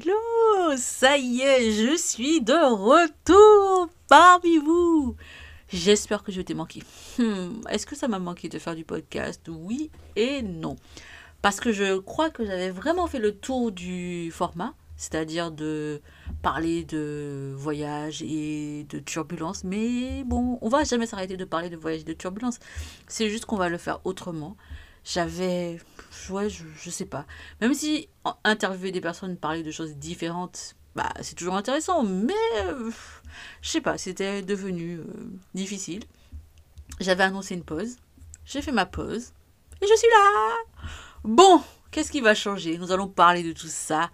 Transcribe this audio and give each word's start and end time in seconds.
Hello, 0.00 0.76
ça 0.76 1.18
y 1.18 1.40
est, 1.40 1.72
je 1.72 1.96
suis 1.96 2.40
de 2.40 2.52
retour 2.52 3.88
parmi 4.06 4.58
vous. 4.58 5.16
J'espère 5.72 6.22
que 6.22 6.30
je 6.30 6.40
t'ai 6.40 6.54
manqué. 6.54 6.84
Hmm, 7.18 7.62
Est-ce 7.68 7.84
que 7.84 7.96
ça 7.96 8.06
m'a 8.06 8.20
manqué 8.20 8.48
de 8.48 8.60
faire 8.60 8.76
du 8.76 8.84
podcast? 8.84 9.48
Oui 9.48 9.90
et 10.14 10.42
non. 10.42 10.76
Parce 11.42 11.58
que 11.58 11.72
je 11.72 11.98
crois 11.98 12.30
que 12.30 12.44
j'avais 12.46 12.70
vraiment 12.70 13.08
fait 13.08 13.18
le 13.18 13.34
tour 13.34 13.72
du 13.72 14.30
format, 14.30 14.72
c'est-à-dire 14.96 15.50
de 15.50 16.00
parler 16.42 16.84
de 16.84 17.52
voyage 17.56 18.22
et 18.22 18.86
de 18.88 19.00
turbulence. 19.00 19.64
Mais 19.64 20.22
bon, 20.24 20.58
on 20.60 20.68
va 20.68 20.84
jamais 20.84 21.06
s'arrêter 21.06 21.36
de 21.36 21.44
parler 21.44 21.70
de 21.70 21.76
voyage 21.76 22.02
et 22.02 22.04
de 22.04 22.12
turbulence. 22.12 22.60
C'est 23.08 23.28
juste 23.30 23.46
qu'on 23.46 23.56
va 23.56 23.68
le 23.68 23.78
faire 23.78 23.98
autrement. 24.04 24.56
J'avais, 25.10 25.80
ouais, 26.28 26.50
je, 26.50 26.64
je 26.76 26.90
sais 26.90 27.06
pas. 27.06 27.24
Même 27.62 27.72
si 27.72 28.10
interviewer 28.44 28.92
des 28.92 29.00
personnes, 29.00 29.38
parler 29.38 29.62
de 29.62 29.70
choses 29.70 29.96
différentes, 29.96 30.76
bah 30.94 31.12
c'est 31.22 31.34
toujours 31.34 31.54
intéressant. 31.54 32.02
Mais 32.04 32.34
je 33.62 33.68
sais 33.70 33.80
pas, 33.80 33.96
c'était 33.96 34.42
devenu 34.42 34.98
euh, 34.98 35.04
difficile. 35.54 36.04
J'avais 37.00 37.22
annoncé 37.24 37.54
une 37.54 37.64
pause. 37.64 37.96
J'ai 38.44 38.60
fait 38.60 38.72
ma 38.72 38.84
pause. 38.84 39.32
Et 39.80 39.86
je 39.86 39.96
suis 39.96 40.08
là. 40.08 40.88
Bon, 41.24 41.62
qu'est-ce 41.90 42.12
qui 42.12 42.20
va 42.20 42.34
changer? 42.34 42.76
Nous 42.76 42.92
allons 42.92 43.08
parler 43.08 43.42
de 43.42 43.52
tout 43.52 43.68
ça. 43.68 44.10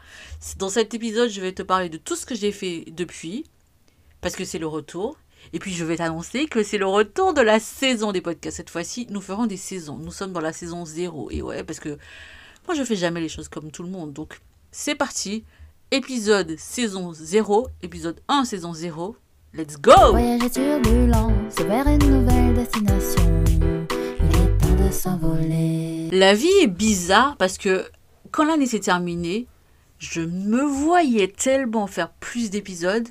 Dans 0.58 0.68
cet 0.68 0.94
épisode, 0.94 1.28
je 1.28 1.40
vais 1.40 1.52
te 1.52 1.62
parler 1.62 1.88
de 1.88 1.98
tout 1.98 2.14
ce 2.14 2.24
que 2.24 2.36
j'ai 2.36 2.52
fait 2.52 2.84
depuis. 2.92 3.46
Parce 4.20 4.36
que 4.36 4.44
c'est 4.44 4.58
le 4.58 4.68
retour. 4.68 5.18
Et 5.52 5.58
puis, 5.58 5.72
je 5.72 5.84
vais 5.84 5.96
t'annoncer 5.96 6.46
que 6.46 6.62
c'est 6.62 6.78
le 6.78 6.86
retour 6.86 7.34
de 7.34 7.40
la 7.40 7.60
saison 7.60 8.12
des 8.12 8.20
podcasts. 8.20 8.56
Cette 8.56 8.70
fois-ci, 8.70 9.06
nous 9.10 9.20
ferons 9.20 9.46
des 9.46 9.56
saisons. 9.56 9.98
Nous 9.98 10.12
sommes 10.12 10.32
dans 10.32 10.40
la 10.40 10.52
saison 10.52 10.84
0. 10.84 11.30
Et 11.30 11.42
ouais, 11.42 11.62
parce 11.62 11.80
que 11.80 11.98
moi, 12.66 12.74
je 12.74 12.82
fais 12.82 12.96
jamais 12.96 13.20
les 13.20 13.28
choses 13.28 13.48
comme 13.48 13.70
tout 13.70 13.82
le 13.82 13.90
monde. 13.90 14.12
Donc, 14.12 14.40
c'est 14.72 14.94
parti. 14.94 15.44
Épisode 15.90 16.56
saison 16.58 17.12
0. 17.12 17.68
Épisode 17.82 18.20
1 18.28 18.44
saison 18.44 18.72
0. 18.72 19.16
Let's 19.52 19.80
go 19.80 19.92
Voyage 20.10 20.42
et 20.42 20.50
turbulence 20.50 21.54
vers 21.60 21.86
une 21.86 22.02
nouvelle 22.02 22.54
destination. 22.54 23.44
Il 23.48 24.36
est 24.36 24.58
temps 24.58 24.84
de 24.84 24.90
s'envoler. 24.90 26.08
La 26.10 26.34
vie 26.34 26.50
est 26.62 26.66
bizarre 26.66 27.36
parce 27.36 27.58
que 27.58 27.84
quand 28.32 28.44
l'année 28.44 28.66
s'est 28.66 28.80
terminée, 28.80 29.46
je 29.98 30.22
me 30.22 30.62
voyais 30.62 31.28
tellement 31.28 31.86
faire 31.86 32.10
plus 32.14 32.50
d'épisodes. 32.50 33.06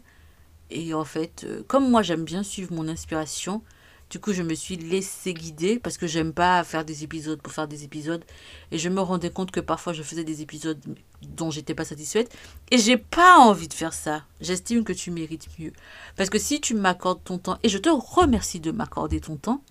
Et 0.69 0.93
en 0.93 1.05
fait, 1.05 1.43
euh, 1.45 1.63
comme 1.67 1.89
moi 1.89 2.01
j'aime 2.01 2.23
bien 2.23 2.43
suivre 2.43 2.73
mon 2.73 2.87
inspiration, 2.87 3.61
du 4.09 4.19
coup 4.19 4.33
je 4.33 4.43
me 4.43 4.53
suis 4.53 4.75
laissée 4.75 5.33
guider 5.33 5.79
parce 5.79 5.97
que 5.97 6.07
j'aime 6.07 6.33
pas 6.33 6.63
faire 6.63 6.85
des 6.85 7.03
épisodes 7.03 7.41
pour 7.41 7.53
faire 7.53 7.67
des 7.67 7.83
épisodes. 7.83 8.23
Et 8.71 8.77
je 8.77 8.89
me 8.89 9.01
rendais 9.01 9.29
compte 9.29 9.51
que 9.51 9.59
parfois 9.59 9.93
je 9.93 10.03
faisais 10.03 10.23
des 10.23 10.41
épisodes 10.41 10.79
dont 11.21 11.51
j'étais 11.51 11.75
pas 11.75 11.85
satisfaite. 11.85 12.35
Et 12.71 12.77
j'ai 12.77 12.97
pas 12.97 13.37
envie 13.37 13.67
de 13.67 13.73
faire 13.73 13.93
ça. 13.93 14.23
J'estime 14.41 14.83
que 14.83 14.93
tu 14.93 15.11
mérites 15.11 15.47
mieux. 15.59 15.73
Parce 16.15 16.29
que 16.29 16.39
si 16.39 16.61
tu 16.61 16.73
m'accordes 16.73 17.23
ton 17.23 17.37
temps, 17.37 17.57
et 17.63 17.69
je 17.69 17.77
te 17.77 17.89
remercie 17.89 18.59
de 18.59 18.71
m'accorder 18.71 19.19
ton 19.19 19.37
temps, 19.37 19.63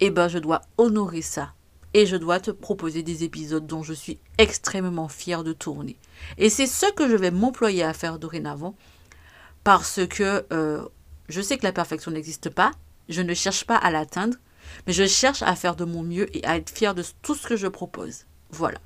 eh 0.00 0.10
ben 0.10 0.28
je 0.28 0.38
dois 0.38 0.62
honorer 0.76 1.22
ça 1.22 1.54
et 1.96 2.04
je 2.04 2.16
dois 2.16 2.40
te 2.40 2.50
proposer 2.50 3.02
des 3.02 3.24
épisodes 3.24 3.66
dont 3.66 3.82
je 3.82 3.94
suis 3.94 4.18
extrêmement 4.36 5.08
fière 5.08 5.44
de 5.44 5.54
tourner. 5.54 5.96
Et 6.36 6.50
c'est 6.50 6.66
ce 6.66 6.92
que 6.92 7.08
je 7.08 7.16
vais 7.16 7.30
m'employer 7.30 7.82
à 7.82 7.94
faire 7.94 8.18
dorénavant 8.18 8.74
parce 9.66 10.06
que 10.06 10.46
euh, 10.52 10.84
je 11.28 11.40
sais 11.40 11.58
que 11.58 11.64
la 11.64 11.72
perfection 11.72 12.12
n'existe 12.12 12.50
pas, 12.50 12.70
je 13.08 13.20
ne 13.20 13.34
cherche 13.34 13.64
pas 13.64 13.74
à 13.74 13.90
l'atteindre, 13.90 14.36
mais 14.86 14.92
je 14.92 15.08
cherche 15.08 15.42
à 15.42 15.56
faire 15.56 15.74
de 15.74 15.84
mon 15.84 16.04
mieux 16.04 16.28
et 16.36 16.46
à 16.46 16.56
être 16.56 16.70
fière 16.70 16.94
de 16.94 17.02
tout 17.20 17.34
ce 17.34 17.48
que 17.48 17.56
je 17.56 17.66
propose. 17.66 18.26
Voilà. 18.50 18.78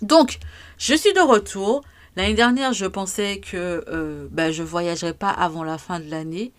Donc, 0.00 0.38
je 0.78 0.94
suis 0.94 1.12
de 1.12 1.20
retour. 1.20 1.84
L'année 2.16 2.32
dernière, 2.32 2.72
je 2.72 2.86
pensais 2.86 3.40
que 3.40 3.84
euh, 3.86 4.28
ben, 4.30 4.50
je 4.50 4.62
voyagerais 4.62 5.12
pas 5.12 5.28
avant 5.28 5.62
la 5.62 5.76
fin 5.76 6.00
de 6.00 6.08
l'année. 6.08 6.54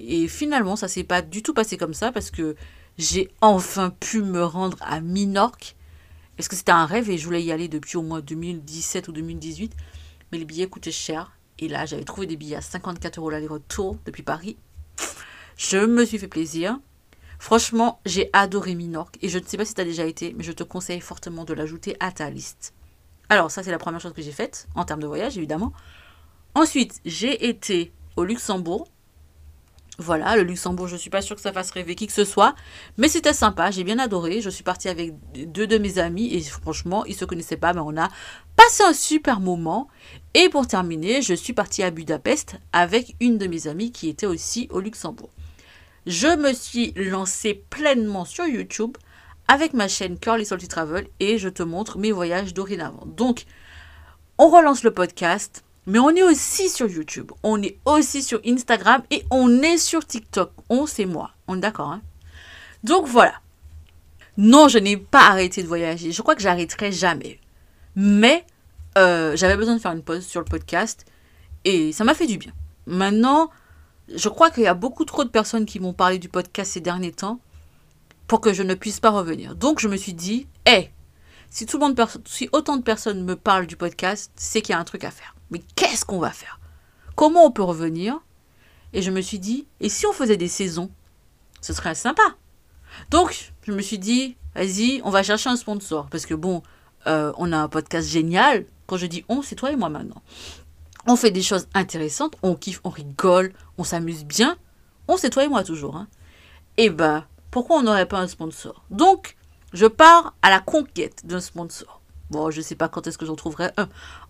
Et 0.00 0.26
finalement, 0.26 0.74
ça 0.74 0.88
s'est 0.88 1.04
pas 1.04 1.22
du 1.22 1.44
tout 1.44 1.54
passé 1.54 1.76
comme 1.76 1.94
ça 1.94 2.10
parce 2.10 2.32
que 2.32 2.56
j'ai 2.98 3.30
enfin 3.40 3.90
pu 3.90 4.20
me 4.20 4.44
rendre 4.44 4.78
à 4.80 5.00
Minorque. 5.00 5.76
Parce 6.36 6.48
que 6.48 6.56
c'était 6.56 6.72
un 6.72 6.86
rêve? 6.86 7.08
Et 7.08 7.18
je 7.18 7.24
voulais 7.24 7.44
y 7.44 7.52
aller 7.52 7.68
depuis 7.68 7.98
au 7.98 8.02
moins 8.02 8.20
2017 8.20 9.06
ou 9.06 9.12
2018. 9.12 9.72
Mais 10.32 10.38
les 10.38 10.44
billets 10.44 10.66
coûtaient 10.66 10.90
cher. 10.90 11.30
Et 11.58 11.68
là, 11.68 11.86
j'avais 11.86 12.04
trouvé 12.04 12.26
des 12.26 12.36
billets 12.36 12.56
à 12.56 12.60
54 12.60 13.18
euros 13.18 13.30
l'aller-retour 13.30 13.96
depuis 14.04 14.22
Paris. 14.22 14.56
Je 15.56 15.78
me 15.78 16.04
suis 16.04 16.18
fait 16.18 16.28
plaisir. 16.28 16.78
Franchement, 17.38 18.00
j'ai 18.06 18.30
adoré 18.32 18.74
Minorque. 18.74 19.18
Et 19.22 19.28
je 19.28 19.38
ne 19.38 19.44
sais 19.44 19.56
pas 19.56 19.64
si 19.64 19.74
tu 19.74 19.80
as 19.80 19.84
déjà 19.84 20.04
été, 20.04 20.34
mais 20.36 20.42
je 20.44 20.52
te 20.52 20.62
conseille 20.62 21.00
fortement 21.00 21.44
de 21.44 21.54
l'ajouter 21.54 21.96
à 22.00 22.10
ta 22.10 22.30
liste. 22.30 22.74
Alors, 23.28 23.50
ça, 23.50 23.62
c'est 23.62 23.70
la 23.70 23.78
première 23.78 24.00
chose 24.00 24.12
que 24.12 24.22
j'ai 24.22 24.32
faite, 24.32 24.68
en 24.74 24.84
termes 24.84 25.00
de 25.00 25.06
voyage, 25.06 25.36
évidemment. 25.36 25.72
Ensuite, 26.54 27.00
j'ai 27.04 27.48
été 27.48 27.92
au 28.16 28.24
Luxembourg. 28.24 28.88
Voilà, 29.98 30.34
le 30.34 30.42
Luxembourg, 30.42 30.88
je 30.88 30.96
suis 30.96 31.10
pas 31.10 31.22
sûre 31.22 31.36
que 31.36 31.42
ça 31.42 31.52
fasse 31.52 31.70
rêver 31.70 31.94
qui 31.94 32.08
que 32.08 32.12
ce 32.12 32.24
soit, 32.24 32.56
mais 32.96 33.08
c'était 33.08 33.32
sympa, 33.32 33.70
j'ai 33.70 33.84
bien 33.84 34.00
adoré. 34.00 34.40
Je 34.40 34.50
suis 34.50 34.64
partie 34.64 34.88
avec 34.88 35.14
deux 35.32 35.68
de 35.68 35.78
mes 35.78 35.98
amis 35.98 36.34
et 36.34 36.40
franchement, 36.40 37.04
ils 37.04 37.14
se 37.14 37.24
connaissaient 37.24 37.56
pas, 37.56 37.72
mais 37.72 37.80
on 37.80 37.96
a 37.96 38.08
passé 38.56 38.82
un 38.82 38.92
super 38.92 39.38
moment. 39.38 39.88
Et 40.34 40.48
pour 40.48 40.66
terminer, 40.66 41.22
je 41.22 41.34
suis 41.34 41.52
partie 41.52 41.84
à 41.84 41.92
Budapest 41.92 42.56
avec 42.72 43.14
une 43.20 43.38
de 43.38 43.46
mes 43.46 43.68
amies 43.68 43.92
qui 43.92 44.08
était 44.08 44.26
aussi 44.26 44.66
au 44.72 44.80
Luxembourg. 44.80 45.30
Je 46.06 46.36
me 46.36 46.52
suis 46.52 46.92
lancée 46.96 47.54
pleinement 47.70 48.24
sur 48.24 48.46
YouTube 48.46 48.96
avec 49.46 49.74
ma 49.74 49.86
chaîne 49.86 50.18
Curly 50.18 50.44
Salty 50.44 50.66
Travel 50.66 51.06
et 51.20 51.38
je 51.38 51.48
te 51.48 51.62
montre 51.62 51.98
mes 51.98 52.10
voyages 52.10 52.52
dorénavant. 52.52 53.06
Donc, 53.06 53.44
on 54.38 54.48
relance 54.48 54.82
le 54.82 54.90
podcast, 54.90 55.63
mais 55.86 55.98
on 55.98 56.10
est 56.10 56.22
aussi 56.22 56.68
sur 56.68 56.88
YouTube, 56.88 57.32
on 57.42 57.62
est 57.62 57.78
aussi 57.84 58.22
sur 58.22 58.40
Instagram 58.46 59.02
et 59.10 59.24
on 59.30 59.62
est 59.62 59.78
sur 59.78 60.06
TikTok. 60.06 60.52
On, 60.68 60.86
c'est 60.86 61.04
moi. 61.04 61.32
On 61.46 61.56
est 61.56 61.60
d'accord, 61.60 61.92
hein? 61.92 62.02
Donc 62.82 63.06
voilà. 63.06 63.34
Non, 64.36 64.68
je 64.68 64.78
n'ai 64.78 64.96
pas 64.96 65.26
arrêté 65.28 65.62
de 65.62 65.68
voyager. 65.68 66.10
Je 66.10 66.22
crois 66.22 66.34
que 66.34 66.42
j'arrêterai 66.42 66.90
jamais. 66.90 67.38
Mais 67.96 68.44
euh, 68.98 69.36
j'avais 69.36 69.56
besoin 69.56 69.76
de 69.76 69.80
faire 69.80 69.92
une 69.92 70.02
pause 70.02 70.26
sur 70.26 70.40
le 70.40 70.46
podcast 70.46 71.04
et 71.64 71.92
ça 71.92 72.04
m'a 72.04 72.14
fait 72.14 72.26
du 72.26 72.38
bien. 72.38 72.52
Maintenant, 72.86 73.50
je 74.14 74.28
crois 74.28 74.50
qu'il 74.50 74.64
y 74.64 74.66
a 74.66 74.74
beaucoup 74.74 75.04
trop 75.04 75.24
de 75.24 75.28
personnes 75.28 75.66
qui 75.66 75.80
m'ont 75.80 75.92
parlé 75.92 76.18
du 76.18 76.28
podcast 76.28 76.72
ces 76.72 76.80
derniers 76.80 77.12
temps 77.12 77.40
pour 78.26 78.40
que 78.40 78.52
je 78.52 78.62
ne 78.62 78.74
puisse 78.74 79.00
pas 79.00 79.10
revenir. 79.10 79.54
Donc 79.54 79.80
je 79.80 79.88
me 79.88 79.96
suis 79.96 80.14
dit, 80.14 80.46
hé, 80.66 80.90
si, 81.50 81.66
monde, 81.78 81.94
perso- 81.94 82.20
si 82.26 82.48
autant 82.52 82.76
de 82.76 82.82
personnes 82.82 83.24
me 83.24 83.36
parlent 83.36 83.66
du 83.66 83.76
podcast, 83.76 84.32
c'est 84.34 84.60
qu'il 84.60 84.72
y 84.72 84.76
a 84.76 84.80
un 84.80 84.84
truc 84.84 85.04
à 85.04 85.10
faire. 85.10 85.33
Mais 85.50 85.60
qu'est-ce 85.76 86.04
qu'on 86.04 86.18
va 86.18 86.30
faire? 86.30 86.60
Comment 87.14 87.44
on 87.44 87.50
peut 87.50 87.62
revenir? 87.62 88.20
Et 88.92 89.02
je 89.02 89.10
me 89.10 89.20
suis 89.20 89.38
dit, 89.38 89.66
et 89.80 89.88
si 89.88 90.06
on 90.06 90.12
faisait 90.12 90.36
des 90.36 90.48
saisons? 90.48 90.90
Ce 91.60 91.72
serait 91.72 91.94
sympa. 91.94 92.22
Donc, 93.10 93.52
je 93.62 93.72
me 93.72 93.82
suis 93.82 93.98
dit, 93.98 94.36
vas-y, 94.54 95.00
on 95.04 95.10
va 95.10 95.22
chercher 95.22 95.50
un 95.50 95.56
sponsor. 95.56 96.08
Parce 96.10 96.26
que 96.26 96.34
bon, 96.34 96.62
euh, 97.06 97.32
on 97.36 97.52
a 97.52 97.58
un 97.58 97.68
podcast 97.68 98.08
génial. 98.08 98.66
Quand 98.86 98.96
je 98.96 99.06
dis 99.06 99.24
on, 99.28 99.42
c'est 99.42 99.56
toi 99.56 99.72
et 99.72 99.76
moi 99.76 99.88
maintenant. 99.88 100.22
On 101.06 101.16
fait 101.16 101.30
des 101.30 101.42
choses 101.42 101.68
intéressantes, 101.74 102.36
on 102.42 102.54
kiffe, 102.54 102.80
on 102.84 102.88
rigole, 102.88 103.52
on 103.78 103.84
s'amuse 103.84 104.24
bien. 104.24 104.56
On, 105.08 105.16
c'est 105.16 105.36
et 105.36 105.48
moi 105.48 105.64
toujours. 105.64 105.96
Hein. 105.96 106.08
Et 106.76 106.88
ben, 106.88 107.24
pourquoi 107.50 107.76
on 107.76 107.82
n'aurait 107.82 108.06
pas 108.06 108.18
un 108.18 108.28
sponsor? 108.28 108.84
Donc, 108.90 109.36
je 109.72 109.86
pars 109.86 110.34
à 110.42 110.50
la 110.50 110.60
conquête 110.60 111.26
d'un 111.26 111.40
sponsor. 111.40 112.00
Bon, 112.30 112.50
je 112.50 112.60
sais 112.60 112.74
pas 112.74 112.88
quand 112.88 113.06
est-ce 113.06 113.18
que 113.18 113.26
j'en 113.26 113.36
trouverai 113.36 113.70
un. 113.76 113.88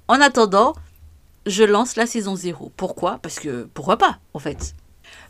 En 0.09 0.21
attendant, 0.21 0.75
je 1.47 1.65
lance 1.65 1.97
la 1.97 2.07
saison 2.07 2.37
0. 2.37 2.73
Pourquoi? 2.77 3.19
Parce 3.23 3.39
que 3.41 3.69
pourquoi 3.75 3.97
pas, 3.97 4.19
en 4.33 4.39
fait. 4.39 4.75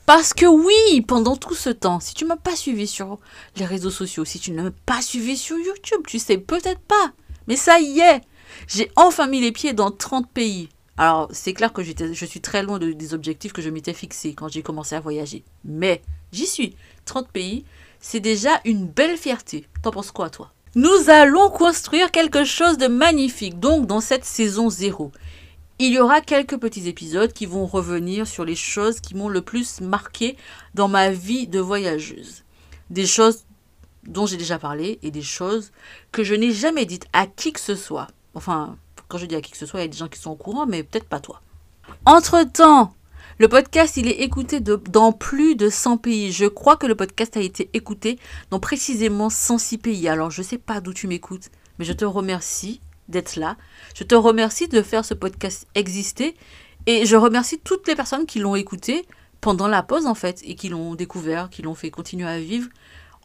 Parce 0.06 0.34
que 0.34 0.46
oui, 0.46 1.00
pendant 1.02 1.36
tout 1.36 1.54
ce 1.54 1.70
temps, 1.70 1.98
si 2.00 2.14
tu 2.14 2.24
m'as 2.24 2.36
pas 2.36 2.56
suivi 2.56 2.86
sur 2.86 3.18
les 3.56 3.64
réseaux 3.64 3.90
sociaux, 3.90 4.24
si 4.24 4.38
tu 4.38 4.50
ne 4.52 4.62
m'as 4.62 4.70
pas 4.86 5.00
suivi 5.02 5.36
sur 5.36 5.56
YouTube, 5.58 6.02
tu 6.06 6.18
sais 6.18 6.38
peut-être 6.38 6.80
pas. 6.80 7.12
Mais 7.48 7.56
ça 7.56 7.80
y 7.80 8.00
est, 8.00 8.20
j'ai 8.68 8.90
enfin 8.96 9.26
mis 9.26 9.40
les 9.40 9.52
pieds 9.52 9.72
dans 9.72 9.90
30 9.90 10.30
pays. 10.30 10.68
Alors, 10.96 11.28
c'est 11.32 11.54
clair 11.54 11.72
que 11.72 11.82
je 11.82 12.24
suis 12.24 12.40
très 12.40 12.62
loin 12.62 12.78
de- 12.78 12.92
des 12.92 13.14
objectifs 13.14 13.52
que 13.52 13.62
je 13.62 13.70
m'étais 13.70 13.94
fixés 13.94 14.34
quand 14.34 14.48
j'ai 14.48 14.62
commencé 14.62 14.94
à 14.94 15.00
voyager. 15.00 15.42
Mais 15.64 16.02
j'y 16.32 16.46
suis. 16.46 16.76
30 17.04 17.28
pays, 17.30 17.64
c'est 18.00 18.20
déjà 18.20 18.60
une 18.64 18.86
belle 18.86 19.16
fierté. 19.16 19.66
T'en 19.82 19.90
penses 19.90 20.12
quoi, 20.12 20.30
toi? 20.30 20.52
Nous 20.76 21.08
allons 21.08 21.50
construire 21.50 22.10
quelque 22.10 22.44
chose 22.44 22.78
de 22.78 22.86
magnifique, 22.88 23.58
donc 23.58 23.86
dans 23.86 24.00
cette 24.00 24.24
saison 24.24 24.70
0. 24.70 25.12
Il 25.78 25.92
y 25.92 25.98
aura 25.98 26.20
quelques 26.20 26.58
petits 26.58 26.88
épisodes 26.88 27.32
qui 27.32 27.46
vont 27.46 27.66
revenir 27.66 28.26
sur 28.26 28.44
les 28.44 28.54
choses 28.54 29.00
qui 29.00 29.14
m'ont 29.14 29.28
le 29.28 29.42
plus 29.42 29.80
marqué 29.80 30.36
dans 30.74 30.88
ma 30.88 31.10
vie 31.10 31.48
de 31.48 31.58
voyageuse. 31.58 32.44
Des 32.90 33.06
choses 33.06 33.44
dont 34.06 34.26
j'ai 34.26 34.36
déjà 34.36 34.58
parlé 34.58 34.98
et 35.02 35.10
des 35.10 35.22
choses 35.22 35.72
que 36.12 36.22
je 36.22 36.34
n'ai 36.34 36.52
jamais 36.52 36.86
dites 36.86 37.06
à 37.12 37.26
qui 37.26 37.52
que 37.52 37.60
ce 37.60 37.74
soit. 37.74 38.08
Enfin, 38.34 38.76
quand 39.08 39.18
je 39.18 39.26
dis 39.26 39.34
à 39.34 39.40
qui 39.40 39.50
que 39.50 39.56
ce 39.56 39.66
soit, 39.66 39.80
il 39.80 39.84
y 39.84 39.86
a 39.86 39.88
des 39.88 39.96
gens 39.96 40.08
qui 40.08 40.20
sont 40.20 40.30
au 40.30 40.36
courant, 40.36 40.66
mais 40.66 40.82
peut-être 40.82 41.08
pas 41.08 41.20
toi. 41.20 41.40
Entre-temps, 42.06 42.94
le 43.38 43.48
podcast, 43.48 43.96
il 43.96 44.06
est 44.06 44.20
écouté 44.22 44.60
dans 44.60 45.12
plus 45.12 45.56
de 45.56 45.68
100 45.68 45.96
pays. 45.96 46.30
Je 46.30 46.46
crois 46.46 46.76
que 46.76 46.86
le 46.86 46.94
podcast 46.94 47.36
a 47.36 47.40
été 47.40 47.68
écouté 47.72 48.18
dans 48.50 48.60
précisément 48.60 49.28
106 49.28 49.78
pays. 49.78 50.08
Alors, 50.08 50.30
je 50.30 50.42
ne 50.42 50.46
sais 50.46 50.58
pas 50.58 50.80
d'où 50.80 50.92
tu 50.92 51.08
m'écoutes, 51.08 51.50
mais 51.78 51.84
je 51.84 51.92
te 51.92 52.04
remercie 52.04 52.80
d'être 53.08 53.36
là. 53.36 53.56
Je 53.94 54.04
te 54.04 54.14
remercie 54.14 54.68
de 54.68 54.82
faire 54.82 55.04
ce 55.04 55.14
podcast 55.14 55.66
exister. 55.74 56.36
Et 56.86 57.06
je 57.06 57.16
remercie 57.16 57.58
toutes 57.58 57.88
les 57.88 57.94
personnes 57.94 58.26
qui 58.26 58.38
l'ont 58.38 58.56
écouté 58.56 59.06
pendant 59.40 59.68
la 59.68 59.82
pause, 59.82 60.06
en 60.06 60.14
fait, 60.14 60.42
et 60.44 60.54
qui 60.54 60.68
l'ont 60.68 60.94
découvert, 60.94 61.50
qui 61.50 61.62
l'ont 61.62 61.74
fait 61.74 61.90
continuer 61.90 62.28
à 62.28 62.38
vivre. 62.38 62.68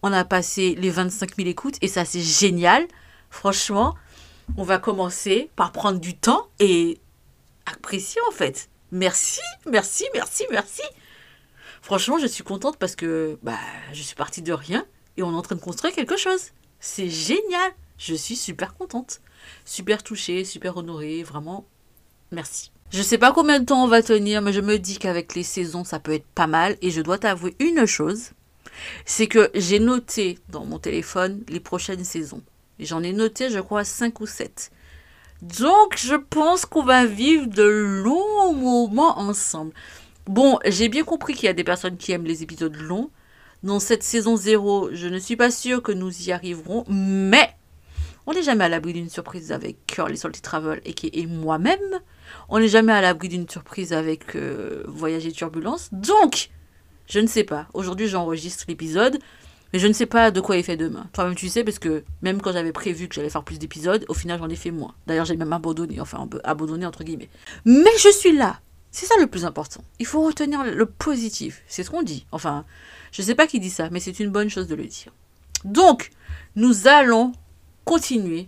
On 0.01 0.13
a 0.13 0.23
passé 0.23 0.75
les 0.77 0.89
25 0.89 1.35
000 1.35 1.49
écoutes, 1.49 1.75
et 1.81 1.87
ça, 1.87 2.05
c'est 2.05 2.21
génial. 2.21 2.87
Franchement, 3.29 3.95
on 4.57 4.63
va 4.63 4.77
commencer 4.79 5.49
par 5.55 5.71
prendre 5.71 5.99
du 5.99 6.15
temps 6.15 6.47
et 6.59 6.99
apprécier, 7.65 8.21
en 8.29 8.31
fait. 8.31 8.69
Merci, 8.91 9.41
merci, 9.69 10.05
merci, 10.13 10.45
merci. 10.51 10.83
Franchement, 11.81 12.17
je 12.17 12.27
suis 12.27 12.43
contente 12.43 12.77
parce 12.77 12.95
que 12.95 13.37
bah, 13.43 13.59
je 13.93 14.01
suis 14.01 14.15
partie 14.15 14.41
de 14.41 14.53
rien 14.53 14.85
et 15.17 15.23
on 15.23 15.31
est 15.31 15.35
en 15.35 15.41
train 15.41 15.55
de 15.55 15.61
construire 15.61 15.93
quelque 15.93 16.17
chose. 16.17 16.51
C'est 16.79 17.09
génial. 17.09 17.71
Je 17.99 18.15
suis 18.15 18.35
super 18.35 18.73
contente. 18.73 19.21
Super 19.65 20.01
touchée, 20.01 20.43
super 20.43 20.77
honorée. 20.77 21.21
Vraiment, 21.21 21.67
merci. 22.31 22.71
Je 22.89 23.03
sais 23.03 23.19
pas 23.19 23.31
combien 23.31 23.59
de 23.59 23.65
temps 23.65 23.83
on 23.83 23.87
va 23.87 24.01
tenir, 24.01 24.41
mais 24.41 24.53
je 24.53 24.61
me 24.61 24.79
dis 24.79 24.97
qu'avec 24.97 25.35
les 25.35 25.43
saisons, 25.43 25.83
ça 25.83 25.99
peut 25.99 26.13
être 26.13 26.25
pas 26.33 26.47
mal. 26.47 26.77
Et 26.81 26.89
je 26.89 27.01
dois 27.01 27.19
t'avouer 27.19 27.55
une 27.59 27.85
chose 27.85 28.31
c'est 29.05 29.27
que 29.27 29.49
j'ai 29.53 29.79
noté 29.79 30.39
dans 30.49 30.65
mon 30.65 30.79
téléphone 30.79 31.43
les 31.49 31.59
prochaines 31.59 32.03
saisons. 32.03 32.41
J'en 32.79 33.03
ai 33.03 33.13
noté, 33.13 33.49
je 33.49 33.59
crois, 33.59 33.83
5 33.83 34.19
ou 34.21 34.25
7. 34.25 34.71
Donc, 35.41 35.97
je 35.97 36.15
pense 36.15 36.65
qu'on 36.65 36.83
va 36.83 37.05
vivre 37.05 37.47
de 37.47 37.63
longs 37.63 38.53
moments 38.53 39.19
ensemble. 39.19 39.73
Bon, 40.27 40.59
j'ai 40.65 40.89
bien 40.89 41.03
compris 41.03 41.33
qu'il 41.33 41.45
y 41.45 41.49
a 41.49 41.53
des 41.53 41.63
personnes 41.63 41.97
qui 41.97 42.11
aiment 42.11 42.25
les 42.25 42.43
épisodes 42.43 42.75
longs. 42.75 43.09
Dans 43.63 43.79
cette 43.79 44.03
saison 44.03 44.37
0, 44.37 44.89
je 44.93 45.07
ne 45.07 45.19
suis 45.19 45.35
pas 45.35 45.51
sûre 45.51 45.81
que 45.81 45.91
nous 45.91 46.27
y 46.27 46.31
arriverons, 46.31 46.85
mais 46.87 47.53
on 48.25 48.33
n'est 48.33 48.43
jamais 48.43 48.63
à 48.63 48.69
l'abri 48.69 48.93
d'une 48.93 49.09
surprise 49.09 49.51
avec 49.51 49.85
Curly 49.87 50.17
Salty 50.17 50.41
Travel 50.41 50.81
et 50.85 51.27
moi-même. 51.27 51.99
On 52.47 52.59
n'est 52.59 52.67
jamais 52.67 52.93
à 52.93 53.01
l'abri 53.01 53.29
d'une 53.29 53.49
surprise 53.49 53.93
avec 53.93 54.35
euh, 54.35 54.83
Voyage 54.87 55.25
et 55.25 55.31
Turbulence. 55.31 55.89
Donc, 55.91 56.49
je 57.07 57.19
ne 57.19 57.27
sais 57.27 57.43
pas. 57.43 57.67
Aujourd'hui, 57.73 58.07
j'enregistre 58.07 58.65
l'épisode. 58.67 59.19
Mais 59.71 59.79
je 59.79 59.87
ne 59.87 59.93
sais 59.93 60.07
pas 60.07 60.31
de 60.31 60.41
quoi 60.41 60.57
il 60.57 60.63
fait 60.63 60.77
demain. 60.77 61.07
Toi-même, 61.13 61.35
tu 61.35 61.47
sais, 61.47 61.63
parce 61.63 61.77
que 61.77 62.03
même 62.23 62.41
quand 62.41 62.51
j'avais 62.51 62.71
prévu 62.71 63.07
que 63.07 63.13
j'allais 63.13 63.29
faire 63.29 63.43
plus 63.43 63.59
d'épisodes, 63.59 64.03
au 64.07 64.15
final, 64.15 64.39
j'en 64.39 64.49
ai 64.49 64.55
fait 64.55 64.71
moins. 64.71 64.95
D'ailleurs, 65.05 65.25
j'ai 65.25 65.35
même 65.35 65.53
abandonné, 65.53 66.01
enfin, 66.01 66.27
abandonné 66.43 66.87
entre 66.87 67.03
guillemets. 67.03 67.29
Mais 67.65 67.91
je 67.99 68.09
suis 68.09 68.35
là. 68.35 68.59
C'est 68.91 69.05
ça 69.05 69.13
le 69.19 69.27
plus 69.27 69.45
important. 69.45 69.83
Il 69.99 70.07
faut 70.07 70.23
retenir 70.23 70.63
le 70.63 70.85
positif. 70.87 71.61
C'est 71.67 71.83
ce 71.83 71.91
qu'on 71.91 72.01
dit. 72.01 72.25
Enfin, 72.31 72.65
je 73.11 73.21
ne 73.21 73.27
sais 73.27 73.35
pas 73.35 73.45
qui 73.45 73.59
dit 73.59 73.69
ça, 73.69 73.89
mais 73.91 73.99
c'est 73.99 74.19
une 74.19 74.31
bonne 74.31 74.49
chose 74.49 74.67
de 74.67 74.73
le 74.73 74.85
dire. 74.85 75.13
Donc, 75.63 76.09
nous 76.55 76.87
allons 76.87 77.33
continuer 77.89 78.47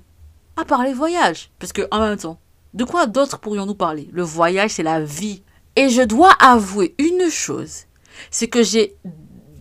à 0.55 0.65
parler 0.65 0.93
voyage. 0.93 1.49
Parce 1.57 1.73
que, 1.73 1.87
en 1.89 1.99
même 1.99 2.17
temps, 2.17 2.39
de 2.75 2.83
quoi 2.83 3.07
d'autre 3.07 3.39
pourrions-nous 3.39 3.73
parler? 3.73 4.07
Le 4.11 4.21
voyage, 4.21 4.71
c'est 4.71 4.83
la 4.83 5.01
vie. 5.01 5.41
Et 5.75 5.89
je 5.89 6.03
dois 6.03 6.31
avouer 6.39 6.93
une 6.99 7.27
chose. 7.31 7.85
C'est 8.29 8.47
que 8.47 8.61
j'ai 8.61 8.95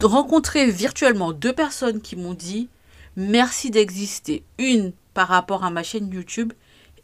rencontrer 0.03 0.71
virtuellement 0.71 1.33
deux 1.33 1.55
personnes 1.55 2.03
qui 2.03 2.17
m'ont 2.17 2.35
dit 2.35 2.69
merci 3.17 3.71
d'exister. 3.71 4.45
Une 4.59 4.93
par 5.15 5.29
rapport 5.29 5.65
à 5.65 5.71
ma 5.71 5.83
chaîne 5.83 6.11
YouTube 6.11 6.53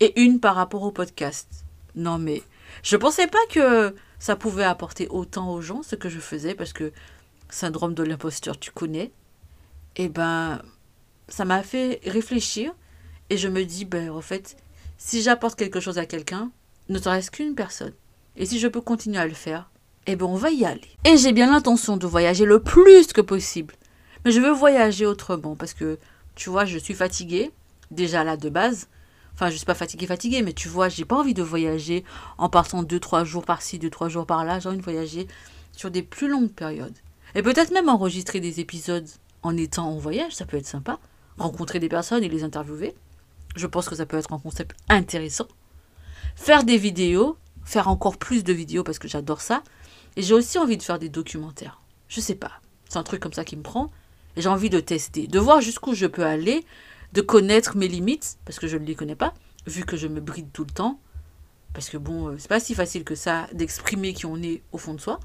et 0.00 0.20
une 0.20 0.38
par 0.38 0.54
rapport 0.54 0.82
au 0.82 0.90
podcast. 0.90 1.64
Non 1.94 2.18
mais 2.18 2.42
je 2.82 2.96
pensais 2.96 3.26
pas 3.26 3.44
que 3.50 3.94
ça 4.18 4.36
pouvait 4.36 4.64
apporter 4.64 5.08
autant 5.08 5.52
aux 5.52 5.60
gens 5.60 5.82
ce 5.82 5.96
que 5.96 6.08
je 6.08 6.20
faisais 6.20 6.54
parce 6.54 6.72
que 6.72 6.92
syndrome 7.48 7.94
de 7.94 8.02
l'imposteur, 8.02 8.58
tu 8.58 8.70
connais. 8.70 9.12
Eh 9.96 10.08
ben 10.08 10.60
ça 11.28 11.44
m'a 11.44 11.62
fait 11.62 12.00
réfléchir 12.04 12.72
et 13.30 13.36
je 13.36 13.48
me 13.48 13.64
dis 13.64 13.84
ben 13.84 14.10
en 14.10 14.20
fait 14.20 14.56
si 14.98 15.22
j'apporte 15.22 15.58
quelque 15.58 15.80
chose 15.80 15.98
à 15.98 16.06
quelqu'un, 16.06 16.50
ne 16.88 16.98
serait-ce 16.98 17.30
qu'une 17.30 17.54
personne. 17.54 17.92
Et 18.36 18.46
si 18.46 18.58
je 18.58 18.68
peux 18.68 18.80
continuer 18.80 19.18
à 19.18 19.26
le 19.26 19.34
faire, 19.34 19.70
eh 20.06 20.16
bien 20.16 20.26
on 20.26 20.36
va 20.36 20.50
y 20.50 20.64
aller. 20.64 20.88
Et 21.04 21.16
j'ai 21.16 21.32
bien 21.32 21.50
l'intention 21.50 21.96
de 21.96 22.06
voyager 22.06 22.44
le 22.44 22.62
plus 22.62 23.12
que 23.12 23.20
possible. 23.20 23.74
Mais 24.24 24.30
je 24.30 24.40
veux 24.40 24.50
voyager 24.50 25.06
autrement 25.06 25.56
parce 25.56 25.74
que, 25.74 25.98
tu 26.34 26.50
vois, 26.50 26.64
je 26.64 26.78
suis 26.78 26.94
fatiguée, 26.94 27.50
déjà 27.90 28.24
là 28.24 28.36
de 28.36 28.48
base. 28.48 28.88
Enfin, 29.34 29.50
je 29.50 29.56
suis 29.56 29.66
pas 29.66 29.74
fatiguée, 29.74 30.06
fatiguée, 30.06 30.42
mais 30.42 30.54
tu 30.54 30.68
vois, 30.68 30.88
j'ai 30.88 31.04
pas 31.04 31.16
envie 31.16 31.34
de 31.34 31.42
voyager 31.42 32.04
en 32.38 32.48
partant 32.48 32.82
2-3 32.82 33.24
jours 33.24 33.44
par-ci, 33.44 33.78
2-3 33.78 34.08
jours 34.08 34.26
par-là. 34.26 34.58
J'ai 34.58 34.68
envie 34.68 34.78
de 34.78 34.82
voyager 34.82 35.28
sur 35.72 35.90
des 35.90 36.02
plus 36.02 36.28
longues 36.28 36.52
périodes. 36.52 36.96
Et 37.34 37.42
peut-être 37.42 37.70
même 37.70 37.88
enregistrer 37.88 38.40
des 38.40 38.60
épisodes 38.60 39.08
en 39.42 39.56
étant 39.56 39.88
en 39.90 39.98
voyage, 39.98 40.32
ça 40.32 40.46
peut 40.46 40.56
être 40.56 40.66
sympa. 40.66 40.98
Rencontrer 41.38 41.80
des 41.80 41.88
personnes 41.88 42.24
et 42.24 42.28
les 42.28 42.44
interviewer. 42.44 42.94
Je 43.56 43.66
pense 43.66 43.88
que 43.88 43.94
ça 43.94 44.06
peut 44.06 44.18
être 44.18 44.32
un 44.32 44.38
concept 44.38 44.76
intéressant. 44.88 45.48
Faire 46.34 46.64
des 46.64 46.76
vidéos, 46.76 47.36
faire 47.64 47.88
encore 47.88 48.16
plus 48.16 48.44
de 48.44 48.52
vidéos 48.52 48.84
parce 48.84 48.98
que 48.98 49.08
j'adore 49.08 49.40
ça. 49.40 49.62
Et 50.16 50.22
j'ai 50.22 50.34
aussi 50.34 50.58
envie 50.58 50.76
de 50.76 50.82
faire 50.82 50.98
des 50.98 51.08
documentaires. 51.08 51.80
Je 52.08 52.20
sais 52.20 52.34
pas. 52.34 52.52
C'est 52.88 52.98
un 52.98 53.02
truc 53.02 53.20
comme 53.20 53.32
ça 53.32 53.44
qui 53.44 53.56
me 53.56 53.62
prend. 53.62 53.90
Et 54.36 54.42
j'ai 54.42 54.48
envie 54.48 54.70
de 54.70 54.80
tester, 54.80 55.26
de 55.26 55.38
voir 55.38 55.60
jusqu'où 55.60 55.94
je 55.94 56.06
peux 56.06 56.24
aller, 56.24 56.64
de 57.12 57.22
connaître 57.22 57.76
mes 57.76 57.88
limites, 57.88 58.38
parce 58.44 58.58
que 58.58 58.66
je 58.66 58.76
ne 58.76 58.84
les 58.84 58.94
connais 58.94 59.14
pas, 59.14 59.32
vu 59.66 59.84
que 59.84 59.96
je 59.96 60.06
me 60.06 60.20
bride 60.20 60.52
tout 60.52 60.64
le 60.64 60.70
temps. 60.70 61.00
Parce 61.72 61.88
que 61.88 61.96
bon, 61.96 62.28
euh, 62.28 62.36
c'est 62.38 62.48
pas 62.48 62.60
si 62.60 62.74
facile 62.74 63.04
que 63.04 63.14
ça 63.14 63.46
d'exprimer 63.52 64.12
qui 64.12 64.26
on 64.26 64.36
est 64.36 64.62
au 64.72 64.78
fond 64.78 64.94
de 64.94 65.00
soi. 65.00 65.20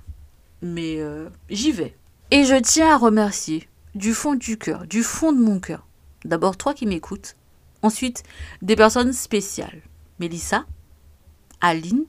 Mais 0.61 0.99
euh, 0.99 1.29
j'y 1.49 1.71
vais. 1.71 1.95
Et 2.31 2.45
je 2.45 2.55
tiens 2.55 2.93
à 2.93 2.97
remercier 2.97 3.67
du 3.95 4.13
fond 4.13 4.35
du 4.35 4.57
cœur, 4.57 4.85
du 4.87 5.03
fond 5.03 5.33
de 5.33 5.39
mon 5.39 5.59
cœur. 5.59 5.85
D'abord 6.25 6.57
toi 6.57 6.73
qui 6.73 6.85
m'écoutes. 6.85 7.35
Ensuite, 7.81 8.23
des 8.61 8.75
personnes 8.75 9.13
spéciales. 9.13 9.81
Mélissa, 10.19 10.65
Aline, 11.61 12.05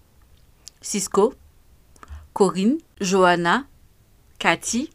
Cisco, 0.80 1.34
Corinne, 2.34 2.78
Johanna, 3.00 3.64
Cathy 4.38 4.90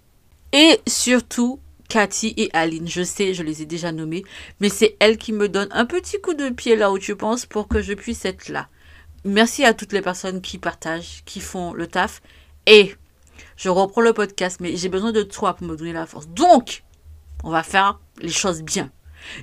et 0.51 0.79
surtout 0.87 1.59
Cathy 1.89 2.33
et 2.37 2.49
Aline. 2.53 2.87
Je 2.87 3.03
sais, 3.03 3.33
je 3.33 3.43
les 3.43 3.61
ai 3.61 3.65
déjà 3.65 3.91
nommées, 3.91 4.23
mais 4.59 4.69
c'est 4.69 4.97
elles 4.99 5.17
qui 5.17 5.33
me 5.33 5.49
donnent 5.49 5.71
un 5.71 5.85
petit 5.85 6.19
coup 6.21 6.33
de 6.33 6.49
pied 6.49 6.75
là 6.75 6.91
où 6.91 6.99
tu 6.99 7.15
penses 7.15 7.45
pour 7.45 7.67
que 7.67 7.81
je 7.81 7.93
puisse 7.93 8.25
être 8.25 8.49
là. 8.49 8.67
Merci 9.23 9.65
à 9.65 9.73
toutes 9.73 9.93
les 9.93 10.01
personnes 10.01 10.41
qui 10.41 10.57
partagent, 10.57 11.23
qui 11.25 11.39
font 11.39 11.73
le 11.73 11.87
taf. 11.87 12.21
Et 12.65 12.95
je 13.55 13.69
reprends 13.69 14.01
le 14.01 14.13
podcast, 14.13 14.59
mais 14.59 14.75
j'ai 14.75 14.89
besoin 14.89 15.11
de 15.11 15.23
toi 15.23 15.55
pour 15.55 15.67
me 15.67 15.75
donner 15.75 15.93
la 15.93 16.05
force. 16.05 16.27
Donc, 16.27 16.83
on 17.43 17.49
va 17.49 17.63
faire 17.63 17.99
les 18.21 18.29
choses 18.29 18.61
bien. 18.61 18.91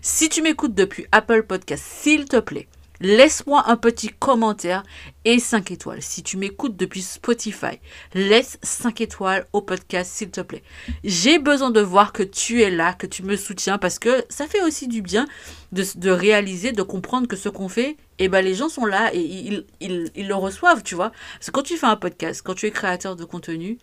Si 0.02 0.28
tu 0.28 0.42
m'écoutes 0.42 0.74
depuis 0.74 1.06
Apple 1.12 1.44
Podcast, 1.44 1.84
s'il 1.84 2.26
te 2.26 2.38
plaît, 2.40 2.68
laisse-moi 3.00 3.64
un 3.66 3.76
petit 3.76 4.08
commentaire 4.08 4.82
et 5.24 5.38
5 5.38 5.70
étoiles. 5.70 6.02
Si 6.02 6.22
tu 6.22 6.36
m'écoutes 6.36 6.76
depuis 6.76 7.02
Spotify, 7.02 7.78
laisse 8.14 8.58
5 8.62 9.00
étoiles 9.00 9.46
au 9.52 9.60
podcast, 9.60 10.10
s'il 10.12 10.30
te 10.30 10.40
plaît. 10.40 10.62
J'ai 11.02 11.38
besoin 11.38 11.70
de 11.70 11.80
voir 11.80 12.12
que 12.12 12.22
tu 12.22 12.62
es 12.62 12.70
là, 12.70 12.92
que 12.94 13.06
tu 13.06 13.22
me 13.22 13.36
soutiens, 13.36 13.78
parce 13.78 13.98
que 13.98 14.24
ça 14.28 14.46
fait 14.46 14.62
aussi 14.62 14.88
du 14.88 15.02
bien 15.02 15.26
de, 15.72 16.10
réaliser, 16.10 16.72
de 16.72 16.82
comprendre 16.82 17.26
que 17.26 17.36
ce 17.36 17.48
qu'on 17.48 17.68
fait, 17.68 17.96
eh 18.18 18.28
ben, 18.28 18.44
les 18.44 18.54
gens 18.54 18.68
sont 18.68 18.86
là 18.86 19.10
et 19.12 19.64
ils, 19.80 20.10
le 20.16 20.34
reçoivent, 20.34 20.82
tu 20.82 20.94
vois. 20.94 21.10
Parce 21.34 21.46
que 21.46 21.50
quand 21.50 21.62
tu 21.62 21.76
fais 21.76 21.86
un 21.86 21.96
podcast, 21.96 22.42
quand 22.42 22.54
tu 22.54 22.66
es 22.66 22.70
créateur 22.70 23.16
de 23.16 23.24
contenu, 23.24 23.78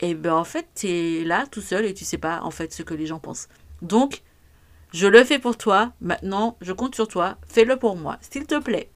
eh 0.00 0.14
ben, 0.14 0.34
en 0.34 0.44
fait, 0.44 0.66
tu 0.74 0.88
es 0.88 1.24
là 1.24 1.46
tout 1.50 1.60
seul 1.60 1.84
et 1.84 1.94
tu 1.94 2.04
sais 2.04 2.18
pas, 2.18 2.40
en 2.42 2.50
fait, 2.50 2.72
ce 2.72 2.82
que 2.82 2.94
les 2.94 3.06
gens 3.06 3.18
pensent. 3.18 3.48
Donc, 3.82 4.22
je 4.96 5.06
le 5.06 5.24
fais 5.24 5.38
pour 5.38 5.58
toi. 5.58 5.92
Maintenant, 6.00 6.56
je 6.62 6.72
compte 6.72 6.94
sur 6.94 7.06
toi. 7.06 7.36
Fais-le 7.46 7.76
pour 7.76 7.96
moi, 7.96 8.16
s'il 8.22 8.46
te 8.46 8.58
plaît. 8.58 8.90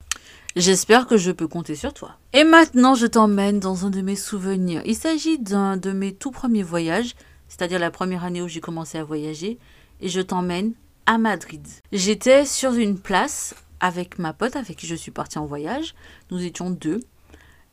J'espère 0.55 1.05
que 1.05 1.15
je 1.15 1.31
peux 1.31 1.47
compter 1.47 1.75
sur 1.75 1.93
toi. 1.93 2.17
Et 2.33 2.43
maintenant, 2.43 2.95
je 2.95 3.05
t'emmène 3.05 3.59
dans 3.59 3.85
un 3.85 3.91
de 3.91 4.01
mes 4.01 4.15
souvenirs. 4.15 4.81
Il 4.85 4.95
s'agit 4.95 5.37
d'un 5.37 5.77
de 5.77 5.91
mes 5.91 6.11
tout 6.11 6.31
premiers 6.31 6.63
voyages, 6.63 7.13
c'est-à-dire 7.47 7.77
la 7.77 7.91
première 7.91 8.23
année 8.23 8.41
où 8.41 8.47
j'ai 8.47 8.61
commencé 8.61 8.97
à 8.97 9.03
voyager, 9.03 9.59
et 10.01 10.09
je 10.09 10.21
t'emmène 10.21 10.73
à 11.05 11.19
Madrid. 11.19 11.67
J'étais 11.91 12.45
sur 12.45 12.73
une 12.73 12.97
place 12.97 13.53
avec 13.79 14.17
ma 14.17 14.33
pote 14.33 14.55
avec 14.55 14.77
qui 14.77 14.87
je 14.87 14.95
suis 14.95 15.11
partie 15.11 15.37
en 15.37 15.45
voyage. 15.45 15.93
Nous 16.31 16.43
étions 16.43 16.71
deux. 16.71 16.99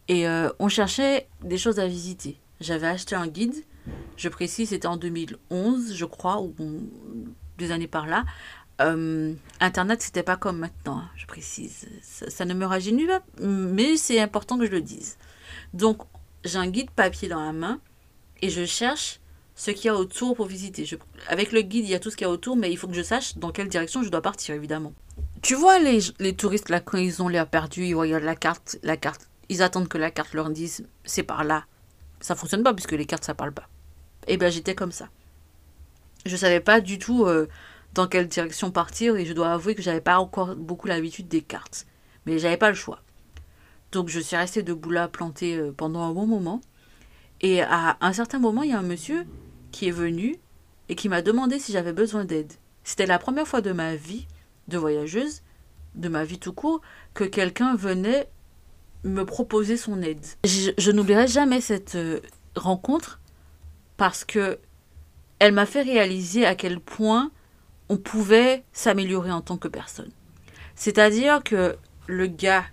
Et 0.09 0.29
euh, 0.29 0.51
on 0.59 0.69
cherchait 0.69 1.29
des 1.43 1.57
choses 1.57 1.79
à 1.79 1.87
visiter. 1.87 2.39
J'avais 2.61 2.89
acheté 2.89 3.15
un 3.15 3.27
guide. 3.27 3.57
Je 4.19 4.29
précise, 4.29 4.69
c'était 4.69 4.87
en 4.87 4.99
2011, 4.99 5.95
je 5.95 6.05
crois, 6.05 6.43
ou 6.43 6.55
des 7.59 7.73
années 7.73 7.89
par 7.89 8.07
là, 8.07 8.25
euh, 8.81 9.35
Internet, 9.61 10.03
c'était 10.03 10.23
pas 10.23 10.37
comme 10.37 10.59
maintenant, 10.59 11.03
je 11.17 11.27
précise. 11.27 11.89
Ça, 12.03 12.45
ne 12.45 12.55
me 12.55 12.65
rajeunit 12.65 13.07
pas, 13.07 13.23
mais 13.41 13.97
c'est 13.97 14.21
important 14.21 14.59
que 14.59 14.67
je 14.67 14.71
le 14.71 14.81
dise. 14.81 15.19
Donc, 15.75 16.03
j'ai 16.45 16.59
un 16.59 16.69
guide 16.69 16.91
papier 16.91 17.29
dans 17.29 17.45
la 17.45 17.53
main 17.53 17.81
et 18.41 18.51
je 18.51 18.65
cherche 18.65 19.21
ce 19.57 19.73
qu'il 19.73 19.87
y 19.87 19.89
a 19.89 19.97
autour 19.97 20.37
pour 20.37 20.47
visiter. 20.47 20.89
Avec 21.27 21.51
le 21.51 21.63
guide, 21.63 21.85
il 21.85 21.91
y 21.91 21.95
a 21.95 21.99
tout 21.99 22.11
ce 22.11 22.17
qu'il 22.17 22.27
y 22.27 22.31
a 22.31 22.33
autour, 22.33 22.57
mais 22.57 22.71
il 22.71 22.79
faut 22.79 22.87
que 22.87 22.95
je 22.95 23.03
sache 23.03 23.37
dans 23.37 23.51
quelle 23.51 23.69
direction 23.69 24.05
je 24.05 24.09
dois 24.09 24.23
partir, 24.23 24.55
évidemment. 24.55 24.93
Tu 25.43 25.57
vois 25.57 25.81
les, 25.81 25.99
les 26.21 26.35
touristes 26.35 26.69
là 26.69 26.81
quand 26.81 26.99
ils 26.99 27.23
ont 27.23 27.29
l'air 27.29 27.49
perdus, 27.49 27.87
ils 27.87 27.95
regardent 27.95 28.25
la 28.25 28.37
carte, 28.37 28.79
la 28.83 28.97
carte, 28.97 29.29
ils 29.49 29.63
attendent 29.63 29.89
que 29.89 29.99
la 29.99 30.11
carte 30.13 30.33
leur 30.35 30.51
dise 30.51 30.87
c'est 31.05 31.25
par 31.25 31.43
là. 31.43 31.65
Ça 32.21 32.35
fonctionne 32.35 32.63
pas 32.63 32.75
puisque 32.75 32.93
les 32.93 33.07
cartes 33.07 33.25
ça 33.25 33.35
parle 33.35 33.53
pas. 33.53 33.69
Et 34.29 34.37
ben 34.37 34.51
j'étais 34.51 34.75
comme 34.75 34.93
ça. 34.93 35.09
Je 36.27 36.37
savais 36.37 36.61
pas 36.61 36.81
du 36.81 36.99
tout 36.99 37.25
euh, 37.25 37.49
dans 37.95 38.07
quelle 38.07 38.29
direction 38.29 38.71
partir 38.71 39.17
et 39.17 39.25
je 39.25 39.33
dois 39.33 39.53
avouer 39.53 39.75
que 39.75 39.83
j'avais 39.83 40.01
pas 40.01 40.19
encore 40.19 40.57
beaucoup 40.57 40.87
l'habitude 40.87 41.29
des 41.29 41.43
cartes. 41.43 41.87
Mais 42.27 42.39
j'avais 42.39 42.57
pas 42.57 42.69
le 42.69 42.75
choix. 42.75 43.01
Donc 43.93 44.09
je 44.09 44.21
suis 44.21 44.37
restée 44.37 44.63
debout 44.63 44.91
là 44.91 45.09
plantée 45.09 45.57
euh, 45.57 45.73
pendant 45.73 46.03
un 46.03 46.13
bon 46.13 46.27
moment. 46.27 46.61
Et 47.41 47.63
à 47.63 47.97
un 48.01 48.13
certain 48.13 48.41
moment, 48.41 48.65
il 48.65 48.71
y 48.71 48.73
a 48.73 48.79
un 48.79 48.83
monsieur 48.83 49.25
qui 49.71 49.87
est 49.87 49.93
venu 49.93 50.37
et 50.89 50.97
qui 50.97 51.09
m'a 51.09 51.23
demandé 51.23 51.59
si 51.61 51.73
j'avais 51.73 51.93
besoin 51.93 52.25
d'aide. 52.25 52.53
C'était 52.83 53.07
la 53.07 53.19
première 53.19 53.47
fois 53.47 53.61
de 53.61 53.71
ma 53.71 53.95
vie 53.95 54.27
de 54.69 54.79
voyageuse, 54.79 55.43
de 55.95 56.09
ma 56.09 56.25
vie 56.25 56.39
tout 56.39 56.53
court, 56.53 56.81
que 57.15 57.25
quelqu'un 57.25 57.77
venait 57.77 58.29
me 59.05 59.25
proposer 59.25 59.77
son 59.77 60.03
aide. 60.03 60.25
Je, 60.45 60.71
je 60.77 60.91
n'oublierai 60.91 61.27
jamais 61.27 61.61
cette 61.61 61.95
euh, 61.95 62.21
rencontre 62.57 63.21
parce 63.97 64.25
que 64.25 64.59
elle 65.39 65.53
m'a 65.53 65.67
fait 65.67 65.83
réaliser 65.83 66.47
à 66.47 66.55
quel 66.55 66.81
point 66.81 67.31
on 67.89 67.97
pouvait 67.97 68.65
s'améliorer 68.73 69.31
en 69.31 69.41
tant 69.41 69.57
que 69.57 69.69
personne. 69.69 70.11
C'est-à-dire 70.75 71.43
que 71.43 71.77
le 72.07 72.27
gars, 72.27 72.65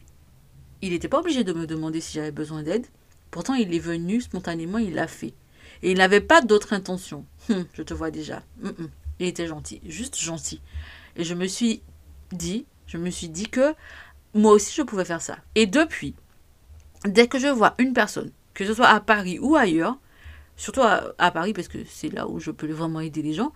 il 0.82 0.92
n'était 0.92 1.08
pas 1.08 1.20
obligé 1.20 1.44
de 1.44 1.54
me 1.54 1.66
demander 1.66 2.02
si 2.02 2.14
j'avais 2.14 2.32
besoin 2.32 2.64
d'aide. 2.64 2.86
Pourtant, 3.32 3.54
il 3.54 3.74
est 3.74 3.80
venu 3.80 4.22
spontanément, 4.22 4.78
il 4.78 4.94
l'a 4.94 5.08
fait. 5.08 5.34
Et 5.82 5.92
il 5.92 5.98
n'avait 5.98 6.22
pas 6.22 6.42
d'autre 6.42 6.74
intention. 6.74 7.26
Hum, 7.50 7.66
je 7.74 7.84
te 7.84 7.94
vois 7.94 8.12
déjà. 8.12 8.42
Hum, 8.64 8.74
hum. 8.80 8.90
Il 9.20 9.28
était 9.28 9.48
gentil, 9.48 9.82
juste 9.86 10.20
gentil. 10.20 10.62
Et 11.16 11.24
je 11.24 11.34
me 11.36 11.46
suis 11.48 11.82
dit, 12.32 12.66
je 12.88 12.98
me 12.98 13.10
suis 13.10 13.30
dit 13.30 13.48
que 13.48 13.74
moi 14.34 14.52
aussi 14.52 14.74
je 14.76 14.82
pouvais 14.82 15.06
faire 15.06 15.22
ça. 15.22 15.38
Et 15.56 15.68
depuis, 15.68 16.16
dès 17.06 17.28
que 17.28 17.40
je 17.40 17.48
vois 17.48 17.76
une 17.78 17.94
personne, 17.94 18.32
que 18.54 18.66
ce 18.66 18.74
soit 18.74 18.88
à 18.88 19.00
Paris 19.00 19.40
ou 19.40 19.56
ailleurs, 19.56 19.98
surtout 20.56 20.82
à, 20.82 21.32
Paris 21.32 21.54
parce 21.54 21.68
que 21.68 21.80
c'est 21.88 22.10
là 22.10 22.28
où 22.28 22.40
je 22.40 22.52
peux 22.52 22.72
vraiment 22.72 23.00
aider 23.00 23.22
les 23.22 23.34
gens, 23.34 23.54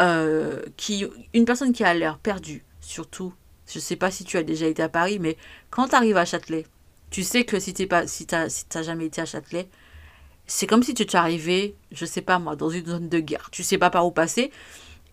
euh, 0.00 0.62
qui, 0.76 1.06
une 1.34 1.44
personne 1.44 1.72
qui 1.72 1.84
a 1.84 1.92
l'air 1.94 2.18
perdue, 2.18 2.64
surtout, 2.80 3.32
je 3.66 3.78
sais 3.78 3.96
pas 3.96 4.10
si 4.10 4.24
tu 4.24 4.36
as 4.36 4.42
déjà 4.42 4.66
été 4.66 4.82
à 4.82 4.88
Paris, 4.88 5.18
mais 5.18 5.36
quand 5.70 5.88
tu 5.88 5.94
arrives 5.94 6.16
à 6.16 6.24
Châtelet, 6.24 6.66
tu 7.10 7.22
sais 7.22 7.44
que 7.44 7.58
si 7.58 7.74
tu 7.74 7.86
pas, 7.86 8.06
si 8.06 8.26
si 8.48 8.64
jamais 8.82 9.06
été 9.06 9.20
à 9.20 9.26
Châtelet, 9.26 9.68
c'est 10.46 10.66
comme 10.66 10.82
si 10.82 10.94
tu 10.94 11.02
étais 11.02 11.16
arrivé, 11.16 11.76
je 11.92 12.06
sais 12.06 12.22
pas 12.22 12.38
moi, 12.38 12.56
dans 12.56 12.70
une 12.70 12.86
zone 12.86 13.08
de 13.08 13.20
guerre. 13.20 13.50
Tu 13.52 13.62
sais 13.62 13.78
pas 13.78 13.90
par 13.90 14.06
où 14.06 14.10
passer. 14.10 14.50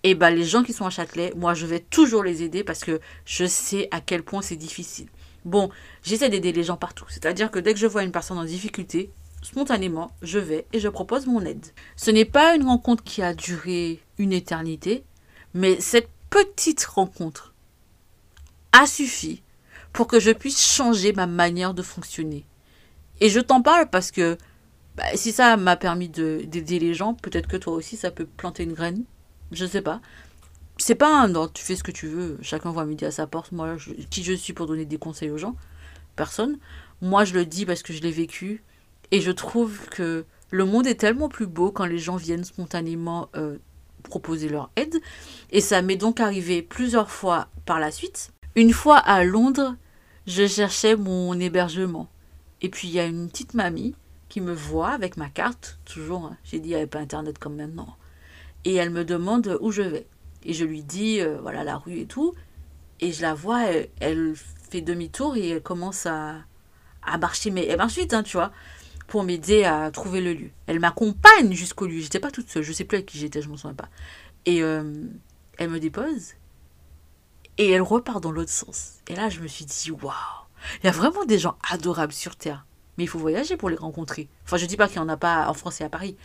Et 0.03 0.15
ben 0.15 0.29
les 0.29 0.43
gens 0.43 0.63
qui 0.63 0.71
sont 0.71 0.85
à 0.85 0.89
Châtelet, 0.89 1.33
moi 1.35 1.53
je 1.53 1.65
vais 1.65 1.79
toujours 1.79 2.23
les 2.23 2.43
aider 2.43 2.63
parce 2.63 2.83
que 2.83 3.01
je 3.25 3.45
sais 3.45 3.87
à 3.91 4.01
quel 4.01 4.23
point 4.23 4.41
c'est 4.41 4.55
difficile. 4.55 5.07
Bon, 5.43 5.69
j'essaie 6.03 6.29
d'aider 6.29 6.51
les 6.51 6.63
gens 6.63 6.77
partout. 6.77 7.05
C'est-à-dire 7.09 7.51
que 7.51 7.59
dès 7.59 7.73
que 7.73 7.79
je 7.79 7.87
vois 7.87 8.03
une 8.03 8.11
personne 8.11 8.37
en 8.37 8.45
difficulté, 8.45 9.11
spontanément, 9.45 10.11
je 10.21 10.39
vais 10.39 10.65
et 10.73 10.79
je 10.79 10.89
propose 10.89 11.27
mon 11.27 11.41
aide. 11.41 11.65
Ce 11.95 12.11
n'est 12.11 12.25
pas 12.25 12.55
une 12.55 12.65
rencontre 12.65 13.03
qui 13.03 13.21
a 13.21 13.33
duré 13.33 14.01
une 14.17 14.33
éternité, 14.33 15.03
mais 15.53 15.79
cette 15.79 16.09
petite 16.29 16.83
rencontre 16.83 17.53
a 18.71 18.87
suffi 18.87 19.41
pour 19.93 20.07
que 20.07 20.19
je 20.19 20.31
puisse 20.31 20.61
changer 20.61 21.13
ma 21.13 21.27
manière 21.27 21.73
de 21.73 21.81
fonctionner. 21.81 22.45
Et 23.21 23.29
je 23.29 23.39
t'en 23.39 23.61
parle 23.61 23.89
parce 23.89 24.11
que 24.11 24.37
bah, 24.97 25.05
si 25.15 25.31
ça 25.31 25.55
m'a 25.57 25.77
permis 25.77 26.09
de- 26.09 26.43
d'aider 26.45 26.79
les 26.79 26.93
gens, 26.93 27.13
peut-être 27.13 27.47
que 27.47 27.57
toi 27.57 27.73
aussi 27.73 27.95
ça 27.95 28.11
peut 28.11 28.25
planter 28.25 28.63
une 28.63 28.73
graine. 28.73 29.03
Je 29.51 29.65
sais 29.65 29.81
pas. 29.81 30.01
C'est 30.77 30.95
pas 30.95 31.21
un 31.21 31.35
ordre, 31.35 31.53
tu 31.53 31.63
fais 31.63 31.77
ce 31.77 31.83
que 31.83 31.91
tu 31.91 32.07
veux, 32.07 32.37
chacun 32.41 32.71
voit 32.71 32.83
midi 32.83 33.05
à 33.05 33.11
sa 33.11 33.27
porte. 33.27 33.53
Moi, 33.53 33.77
qui 34.09 34.23
je 34.23 34.33
suis 34.33 34.51
pour 34.51 34.67
donner 34.67 34.85
des 34.85 34.97
conseils 34.97 35.29
aux 35.29 35.37
gens? 35.37 35.55
Personne. 36.17 36.57
Moi, 37.01 37.23
je 37.23 37.33
le 37.33 37.45
dis 37.45 37.65
parce 37.65 37.83
que 37.83 37.93
je 37.93 38.01
l'ai 38.01 38.11
vécu 38.11 38.63
et 39.11 39.21
je 39.21 39.31
trouve 39.31 39.87
que 39.89 40.25
le 40.51 40.65
monde 40.65 40.87
est 40.87 40.95
tellement 40.95 41.29
plus 41.29 41.47
beau 41.47 41.71
quand 41.71 41.85
les 41.85 41.97
gens 41.97 42.15
viennent 42.15 42.43
spontanément 42.43 43.29
euh, 43.35 43.57
proposer 44.03 44.49
leur 44.49 44.69
aide. 44.75 44.95
Et 45.51 45.61
ça 45.61 45.81
m'est 45.81 45.95
donc 45.95 46.19
arrivé 46.19 46.61
plusieurs 46.61 47.09
fois 47.09 47.47
par 47.65 47.79
la 47.79 47.91
suite. 47.91 48.31
Une 48.55 48.71
fois 48.71 48.97
à 48.97 49.23
Londres, 49.23 49.75
je 50.27 50.47
cherchais 50.47 50.95
mon 50.95 51.39
hébergement. 51.39 52.07
Et 52.61 52.69
puis 52.69 52.87
il 52.87 52.93
y 52.93 52.99
a 52.99 53.05
une 53.05 53.29
petite 53.29 53.53
mamie 53.53 53.95
qui 54.29 54.41
me 54.41 54.53
voit 54.53 54.89
avec 54.89 55.17
ma 55.17 55.29
carte, 55.29 55.79
toujours, 55.85 56.25
hein, 56.25 56.37
j'ai 56.43 56.59
dit 56.59 56.69
il 56.69 56.71
n'y 56.71 56.75
avait 56.75 56.87
pas 56.87 56.99
internet 56.99 57.37
comme 57.37 57.55
maintenant. 57.55 57.95
Et 58.63 58.75
elle 58.75 58.89
me 58.89 59.05
demande 59.05 59.57
où 59.61 59.71
je 59.71 59.83
vais. 59.83 60.07
Et 60.43 60.53
je 60.53 60.65
lui 60.65 60.83
dis, 60.83 61.21
euh, 61.21 61.37
voilà 61.41 61.63
la 61.63 61.77
rue 61.77 61.99
et 61.99 62.05
tout. 62.05 62.33
Et 63.01 63.11
je 63.11 63.21
la 63.21 63.33
vois, 63.33 63.63
elle, 63.99 64.33
fait 64.69 64.81
demi-tour 64.81 65.37
et 65.37 65.49
elle 65.49 65.61
commence 65.61 66.05
à, 66.05 66.35
à 67.03 67.17
marcher, 67.17 67.51
mais 67.51 67.65
elle 67.65 67.77
marche 67.77 67.95
vite, 67.97 68.13
hein, 68.13 68.23
tu 68.23 68.37
vois, 68.37 68.51
pour 69.07 69.23
m'aider 69.23 69.63
à 69.63 69.91
trouver 69.91 70.21
le 70.21 70.33
lieu. 70.33 70.49
Elle 70.67 70.79
m'accompagne 70.79 71.53
jusqu'au 71.53 71.85
lieu. 71.85 71.99
J'étais 71.99 72.19
pas 72.19 72.31
toute 72.31 72.49
seule, 72.49 72.63
je 72.63 72.73
sais 72.73 72.83
plus 72.83 72.97
avec 72.97 73.07
qui 73.07 73.17
j'étais, 73.17 73.41
je 73.41 73.49
m'en 73.49 73.57
souviens 73.57 73.75
pas. 73.75 73.89
Et 74.45 74.61
euh, 74.61 74.93
elle 75.57 75.69
me 75.69 75.79
dépose 75.79 76.33
et 77.57 77.69
elle 77.71 77.81
repart 77.81 78.21
dans 78.21 78.31
l'autre 78.31 78.51
sens. 78.51 78.95
Et 79.07 79.15
là, 79.15 79.29
je 79.29 79.39
me 79.39 79.47
suis 79.47 79.65
dit, 79.65 79.91
waouh, 79.91 80.11
il 80.81 80.85
y 80.85 80.89
a 80.89 80.91
vraiment 80.91 81.25
des 81.25 81.39
gens 81.39 81.57
adorables 81.69 82.13
sur 82.13 82.35
Terre. 82.35 82.65
Mais 82.97 83.03
il 83.03 83.07
faut 83.07 83.19
voyager 83.19 83.57
pour 83.57 83.69
les 83.69 83.75
rencontrer. 83.75 84.29
Enfin, 84.45 84.57
je 84.57 84.65
dis 84.65 84.77
pas 84.77 84.87
qu'il 84.87 85.01
n'y 85.01 85.05
en 85.05 85.09
a 85.09 85.17
pas 85.17 85.47
en 85.49 85.53
France 85.53 85.81
et 85.81 85.83
à 85.83 85.89
Paris. 85.89 86.15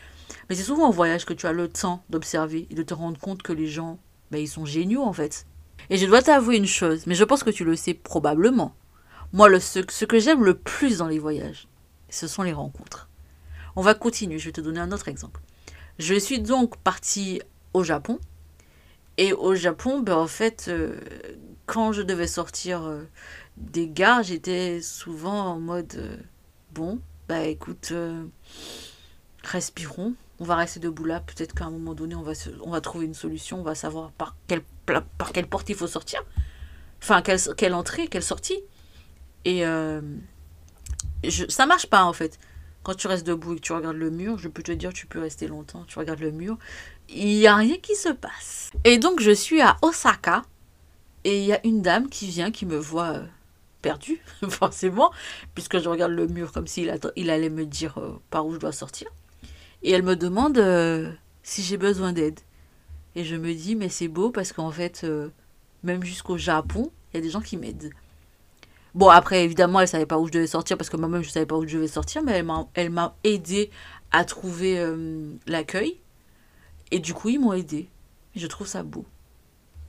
Mais 0.49 0.55
c'est 0.55 0.63
souvent 0.63 0.87
en 0.87 0.91
voyage 0.91 1.25
que 1.25 1.33
tu 1.33 1.47
as 1.47 1.53
le 1.53 1.69
temps 1.69 2.03
d'observer 2.11 2.67
et 2.71 2.75
de 2.75 2.83
te 2.83 2.95
rendre 2.95 3.19
compte 3.19 3.43
que 3.43 3.53
les 3.53 3.67
gens, 3.67 3.99
ben, 4.31 4.39
ils 4.39 4.49
sont 4.49 4.65
géniaux 4.65 5.03
en 5.03 5.13
fait. 5.13 5.47
Et 5.89 5.97
je 5.97 6.07
dois 6.07 6.23
t'avouer 6.23 6.57
une 6.57 6.67
chose, 6.67 7.07
mais 7.07 7.15
je 7.15 7.25
pense 7.25 7.43
que 7.43 7.51
tu 7.51 7.65
le 7.65 7.75
sais 7.75 7.95
probablement. 7.95 8.75
Moi, 9.33 9.49
le, 9.49 9.59
ce, 9.59 9.81
ce 9.89 10.05
que 10.05 10.21
j'aime 10.21 10.45
le 10.45 10.55
plus 10.55 10.99
dans 10.99 11.09
les 11.09 11.19
voyages, 11.19 11.67
ce 12.11 12.27
sont 12.27 12.43
les 12.43 12.53
rencontres. 12.53 13.09
On 13.77 13.83
va 13.83 13.95
continuer, 13.95 14.39
je 14.39 14.47
vais 14.47 14.53
te 14.53 14.61
donner 14.61 14.81
un 14.81 14.93
autre 14.93 15.09
exemple. 15.09 15.41
Je 15.99 16.15
suis 16.15 16.41
donc 16.41 16.77
partie 16.79 17.41
au 17.75 17.85
Japon. 17.85 18.19
Et 19.17 19.33
au 19.33 19.55
Japon, 19.55 20.01
ben, 20.01 20.17
en 20.17 20.27
fait, 20.27 20.67
euh, 20.69 20.99
quand 21.67 21.93
je 21.93 22.01
devais 22.01 22.27
sortir 22.27 22.85
euh, 22.85 23.03
des 23.59 23.87
gares, 23.87 24.23
j'étais 24.23 24.81
souvent 24.81 25.47
en 25.47 25.61
mode 25.61 25.95
euh, 25.97 26.17
bon, 26.73 27.01
bah 27.29 27.45
écoute, 27.45 27.93
respirons, 29.45 30.15
on 30.39 30.45
va 30.45 30.57
rester 30.57 30.81
debout 30.81 31.05
là. 31.05 31.21
Peut-être 31.21 31.55
qu'à 31.55 31.67
un 31.67 31.71
moment 31.71 31.95
donné, 31.95 32.15
on 32.15 32.23
va, 32.23 32.33
on 32.63 32.71
va 32.71 32.81
trouver 32.81 33.05
une 33.05 33.15
solution, 33.15 33.61
on 33.61 33.63
va 33.63 33.75
savoir 33.75 34.11
par 34.13 34.37
quelle, 34.47 34.63
par 35.19 35.33
quelle 35.33 35.47
porte 35.47 35.69
il 35.69 35.77
faut 35.77 35.87
sortir. 35.87 36.25
Enfin, 37.03 37.21
quelle, 37.23 37.41
quelle 37.57 37.75
entrée, 37.75 38.09
quelle 38.09 38.23
sortie. 38.23 38.59
Et 39.45 39.65
ça 41.49 41.67
marche 41.67 41.87
pas 41.87 42.05
en 42.05 42.13
fait. 42.13 42.39
Quand 42.83 42.95
tu 42.95 43.07
restes 43.09 43.27
debout 43.27 43.53
et 43.53 43.57
que 43.57 43.61
tu 43.61 43.73
regardes 43.73 43.97
le 43.97 44.11
mur, 44.11 44.39
je 44.39 44.49
peux 44.49 44.63
te 44.63 44.73
dire, 44.73 44.93
tu 44.93 45.07
peux 45.07 45.21
rester 45.21 45.47
longtemps, 45.47 45.85
tu 45.87 45.99
regardes 45.99 46.21
le 46.21 46.31
mur, 46.31 46.57
il 47.11 47.39
n'y 47.39 47.47
a 47.47 47.55
rien 47.55 47.77
qui 47.77 47.95
se 47.95 48.09
passe. 48.09 48.71
Et 48.85 48.97
donc, 48.97 49.21
je 49.21 49.31
suis 49.31 49.61
à 49.61 49.77
Osaka 49.83 50.43
et 51.25 51.41
il 51.41 51.45
y 51.45 51.53
a 51.53 51.65
une 51.67 51.83
dame 51.83 52.09
qui 52.09 52.27
vient, 52.29 52.51
qui 52.51 52.65
me 52.65 52.79
voit 52.79 53.17
euh, 53.17 53.27
perdue, 53.83 54.23
forcément, 54.49 55.13
puisque 55.55 55.79
je 55.79 55.89
regarde 55.91 56.13
le 56.13 56.27
mur 56.27 56.53
comme 56.53 56.67
s'il 56.67 56.99
il 57.17 57.31
allait 57.31 57.51
me 57.51 57.67
dire 57.67 57.99
euh, 57.99 58.19
par 58.31 58.47
où 58.47 58.55
je 58.55 58.59
dois 58.59 58.73
sortir. 58.73 59.09
Et 59.83 59.91
elle 59.91 60.03
me 60.03 60.17
demande 60.17 60.57
euh, 60.57 61.13
si 61.43 61.63
j'ai 61.63 61.77
besoin 61.77 62.15
d'aide. 62.15 62.41
Et 63.15 63.25
je 63.25 63.37
me 63.37 63.53
dis, 63.53 63.77
mais 63.77 63.91
c'est 63.91 64.09
beau 64.09 64.31
parce 64.31 64.53
qu'en 64.53 64.71
fait, 64.71 65.05
même 65.83 66.05
jusqu'au 66.05 66.39
Japon, 66.39 66.93
il 67.13 67.17
y 67.17 67.19
a 67.19 67.23
des 67.23 67.31
gens 67.31 67.41
qui 67.41 67.57
m'aident. 67.57 67.91
Bon, 68.95 69.09
après, 69.09 69.45
évidemment, 69.45 69.81
elle 69.81 69.89
savait 69.89 70.07
pas 70.07 70.19
où 70.19 70.27
je 70.27 70.33
devais 70.33 70.47
sortir 70.47 70.77
parce 70.77 70.91
que 70.91 70.97
moi-même, 70.97 71.23
je 71.23 71.31
savais 71.31 71.47
pas 71.47 71.57
où 71.57 71.67
je 71.67 71.77
devais 71.77 71.89
sortir, 71.89 72.23
mais 72.23 72.43
elle 72.75 72.91
m'a, 72.91 73.15
aidé 73.25 73.71
à 74.11 74.25
trouver 74.25 74.79
euh, 74.79 75.33
l'accueil. 75.47 75.99
Et 76.91 76.99
du 76.99 77.15
coup, 77.15 77.29
ils 77.29 77.39
m'ont 77.39 77.53
aidé. 77.53 77.89
Je 78.35 78.47
trouve 78.47 78.67
ça 78.67 78.83
beau. 78.83 79.05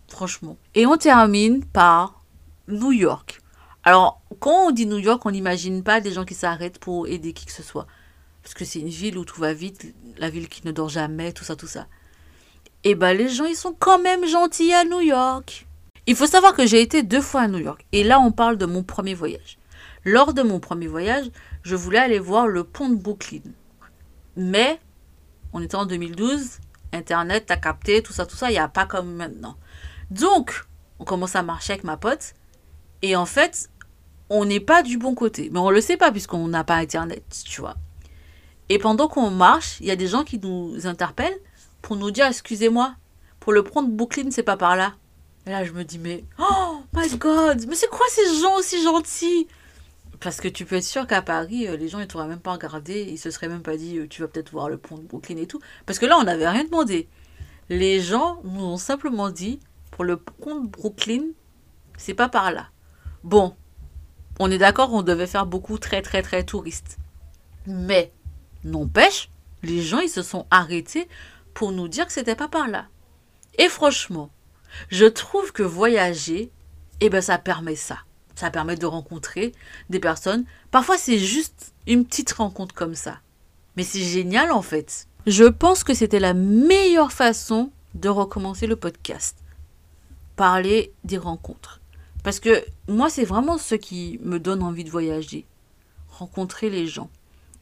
Franchement. 0.08 0.58
Et 0.76 0.86
on 0.86 0.98
termine 0.98 1.66
par 1.66 2.22
New 2.68 2.92
York. 2.92 3.42
Alors, 3.84 4.22
quand 4.40 4.68
on 4.68 4.72
dit 4.72 4.86
New 4.86 5.00
York, 5.00 5.26
on 5.26 5.32
n'imagine 5.32 5.84
pas 5.84 6.02
des 6.02 6.12
gens 6.12 6.26
qui 6.26 6.36
s'arrêtent 6.36 6.78
pour 6.78 7.08
aider 7.08 7.34
qui 7.34 7.46
que 7.46 7.52
ce 7.52 7.64
soit. 7.64 7.88
Parce 8.44 8.54
que 8.54 8.66
c'est 8.66 8.80
une 8.80 8.90
ville 8.90 9.18
où 9.18 9.26
tout 9.26 9.40
va 9.40 9.54
vite, 9.54 9.94
la 10.18 10.30
ville 10.30 10.48
qui 10.48 10.66
ne 10.66 10.72
dort 10.72 10.90
jamais, 10.90 11.32
tout 11.32 11.44
ça, 11.44 11.56
tout 11.56 11.68
ça. 11.68 11.88
Et 12.84 12.96
ben, 12.96 13.14
les 13.14 13.30
gens, 13.30 13.46
ils 13.46 13.56
sont 13.56 13.76
quand 13.78 14.00
même 14.00 14.26
gentils 14.26 14.74
à 14.74 14.84
New 14.84 15.02
York. 15.02 15.68
Il 16.08 16.16
faut 16.16 16.26
savoir 16.26 16.54
que 16.56 16.66
j'ai 16.66 16.82
été 16.82 17.04
deux 17.04 17.22
fois 17.22 17.42
à 17.42 17.48
New 17.48 17.60
York. 17.60 17.86
Et 17.92 18.04
là, 18.04 18.20
on 18.20 18.32
parle 18.32 18.58
de 18.58 18.66
mon 18.66 18.84
premier 18.84 19.14
voyage. 19.14 19.60
Lors 20.04 20.34
de 20.34 20.42
mon 20.42 20.60
premier 20.60 20.88
voyage, 20.88 21.30
je 21.64 21.76
voulais 21.76 22.00
aller 22.00 22.20
voir 22.20 22.48
le 22.48 22.64
pont 22.64 22.90
de 22.90 22.96
Brooklyn. 22.96 23.42
Mais, 24.36 24.80
on 25.54 25.62
était 25.62 25.76
en 25.76 25.86
2012, 25.86 26.60
Internet, 26.92 27.46
t'as 27.48 27.58
capté, 27.58 28.02
tout 28.02 28.14
ça, 28.14 28.26
tout 28.26 28.36
ça, 28.36 28.50
il 28.50 28.54
n'y 28.54 28.60
a 28.60 28.68
pas 28.68 28.86
comme 28.86 29.14
maintenant. 29.14 29.58
Donc, 30.10 30.66
on 31.00 31.06
commence 31.06 31.36
à 31.36 31.44
marcher 31.44 31.74
avec 31.74 31.84
ma 31.84 31.98
pote. 31.98 32.34
Et 33.04 33.16
en 33.16 33.28
fait, 33.28 33.70
on 34.30 34.46
n'est 34.46 34.60
pas 34.60 34.82
du 34.82 34.98
bon 34.98 35.14
côté. 35.14 35.50
Mais 35.52 35.60
on 35.60 35.70
le 35.70 35.82
sait 35.82 35.98
pas 35.98 36.12
puisqu'on 36.12 36.48
n'a 36.48 36.64
pas 36.64 36.76
Internet, 36.76 37.44
tu 37.46 37.62
vois. 37.62 37.76
Et 38.70 38.80
pendant 38.80 39.08
qu'on 39.08 39.30
marche, 39.30 39.78
il 39.82 39.88
y 39.88 39.92
a 39.92 39.96
des 39.96 40.08
gens 40.08 40.24
qui 40.24 40.40
nous 40.40 40.88
interpellent 40.88 41.38
pour 41.82 41.96
nous 41.96 42.10
dire 42.10 42.26
excusez-moi, 42.26 42.96
pour 43.40 43.54
le 43.54 43.64
prendre 43.64 43.90
Brooklyn, 43.90 44.32
c'est 44.32 44.44
pas 44.44 44.58
par 44.58 44.76
là. 44.76 44.94
Et 45.48 45.50
là, 45.50 45.64
je 45.64 45.72
me 45.72 45.84
dis 45.84 46.00
mais 46.00 46.24
oh 46.40 46.82
my 46.94 47.10
god, 47.18 47.66
mais 47.68 47.76
c'est 47.76 47.90
quoi 47.90 48.06
ces 48.10 48.40
gens 48.42 48.58
aussi 48.58 48.84
gentils? 48.84 49.48
Parce 50.20 50.40
que 50.40 50.48
tu 50.48 50.66
peux 50.66 50.76
être 50.76 50.84
sûr 50.84 51.08
qu'à 51.08 51.24
Paris, 51.24 51.68
euh, 51.68 51.76
les 51.76 51.88
gens 51.88 52.00
ils 52.00 52.08
t'auraient 52.08 52.28
même 52.28 52.40
pas 52.40 52.54
regardé, 52.54 53.02
ils 53.10 53.18
se 53.18 53.32
seraient 53.32 53.48
même 53.48 53.64
pas 53.64 53.76
dit 53.76 53.98
euh, 53.98 54.08
tu 54.08 54.22
vas 54.22 54.28
peut-être 54.28 54.52
voir 54.52 54.70
le 54.70 54.78
pont 54.78 54.98
de 54.98 55.04
Brooklyn 55.04 55.38
et 55.38 55.48
tout. 55.48 55.60
Parce 55.88 55.98
que 55.98 56.06
là, 56.06 56.18
on 56.20 56.24
n'avait 56.24 56.48
rien 56.48 56.64
demandé. 56.64 57.10
Les 57.70 58.00
gens 58.02 58.40
nous 58.44 58.64
ont 58.64 58.78
simplement 58.78 59.32
dit 59.32 59.60
pour 59.90 60.04
le 60.04 60.18
pont 60.18 60.60
de 60.60 60.68
Brooklyn, 60.68 61.24
c'est 61.98 62.14
pas 62.14 62.30
par 62.30 62.52
là. 62.52 62.68
Bon, 63.24 63.56
on 64.40 64.52
est 64.52 64.60
d'accord, 64.60 64.94
on 64.94 65.02
devait 65.02 65.28
faire 65.28 65.48
beaucoup 65.48 65.80
très 65.80 66.04
très 66.04 66.22
très 66.22 66.44
touristes. 66.44 66.98
Mais, 67.66 68.12
n'empêche, 68.64 69.30
les 69.64 69.82
gens 69.82 70.00
ils 70.00 70.10
se 70.10 70.22
sont 70.22 70.46
arrêtés 70.52 71.08
pour 71.56 71.72
nous 71.72 71.88
dire 71.88 72.06
que 72.06 72.14
c'était 72.14 72.36
pas 72.36 72.48
par 72.48 72.68
là. 72.68 72.86
Et 73.58 73.70
franchement, 73.70 74.30
je 74.90 75.06
trouve 75.06 75.52
que 75.52 75.64
voyager, 75.64 76.52
eh 77.00 77.10
ben 77.10 77.22
ça 77.22 77.38
permet 77.38 77.76
ça. 77.76 78.00
Ça 78.36 78.50
permet 78.50 78.76
de 78.76 78.86
rencontrer 78.86 79.52
des 79.90 80.00
personnes. 80.00 80.46
Parfois 80.72 80.98
c'est 80.98 81.20
juste 81.20 81.74
une 81.88 82.06
petite 82.06 82.32
rencontre 82.32 82.74
comme 82.74 82.96
ça. 82.96 83.20
Mais 83.78 83.84
c'est 83.84 84.02
génial 84.02 84.52
en 84.52 84.62
fait. 84.62 85.08
Je 85.28 85.46
pense 85.46 85.84
que 85.84 85.94
c'était 85.94 86.20
la 86.20 86.34
meilleure 86.34 87.12
façon 87.12 87.72
de 87.94 88.10
recommencer 88.10 88.68
le 88.68 88.76
podcast. 88.76 89.38
Parler 90.36 90.94
des 91.04 91.18
rencontres. 91.18 91.80
Parce 92.24 92.40
que 92.40 92.64
moi, 92.88 93.10
c'est 93.10 93.26
vraiment 93.26 93.58
ce 93.58 93.76
qui 93.76 94.20
me 94.24 94.40
donne 94.40 94.64
envie 94.64 94.84
de 94.84 94.90
voyager. 94.90 95.46
Rencontrer 96.10 96.70
les 96.70 96.88
gens. 96.88 97.10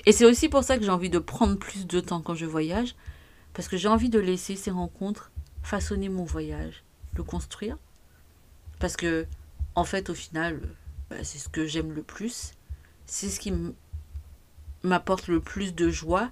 Et 0.06 0.12
c'est 0.12 0.26
aussi 0.26 0.50
pour 0.50 0.64
ça 0.64 0.78
que 0.78 0.84
j'ai 0.84 0.90
envie 0.90 1.10
de 1.10 1.20
prendre 1.20 1.58
plus 1.58 1.86
de 1.86 2.00
temps 2.00 2.22
quand 2.22 2.36
je 2.36 2.46
voyage. 2.46 2.96
Parce 3.54 3.68
que 3.68 3.78
j'ai 3.78 3.88
envie 3.88 4.10
de 4.10 4.20
laisser 4.20 4.56
ces 4.56 4.72
rencontres 4.72 5.32
façonner 5.64 6.10
mon 6.10 6.24
voyage, 6.24 6.84
le 7.16 7.24
construire. 7.24 7.78
Parce 8.80 8.96
que, 8.96 9.26
en 9.76 9.84
fait, 9.84 10.10
au 10.10 10.14
final, 10.14 10.60
bah, 11.10 11.18
c'est 11.24 11.40
ce 11.40 11.50
que 11.50 11.66
j'aime 11.66 11.94
le 11.94 12.04
plus. 12.04 12.54
C'est 13.06 13.30
ce 13.30 13.40
qui 13.40 13.54
m'apporte 14.84 15.28
le 15.28 15.40
plus 15.40 15.76
de 15.76 15.90
joie. 15.90 16.32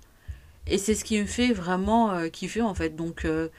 Et 0.66 0.78
c'est 0.78 0.96
ce 0.96 1.04
qui 1.04 1.20
me 1.20 1.26
fait 1.26 1.54
vraiment 1.54 2.12
euh, 2.12 2.30
kiffer, 2.30 2.62
en 2.62 2.74
fait. 2.74 2.96
Donc, 2.96 3.26
euh, 3.26 3.50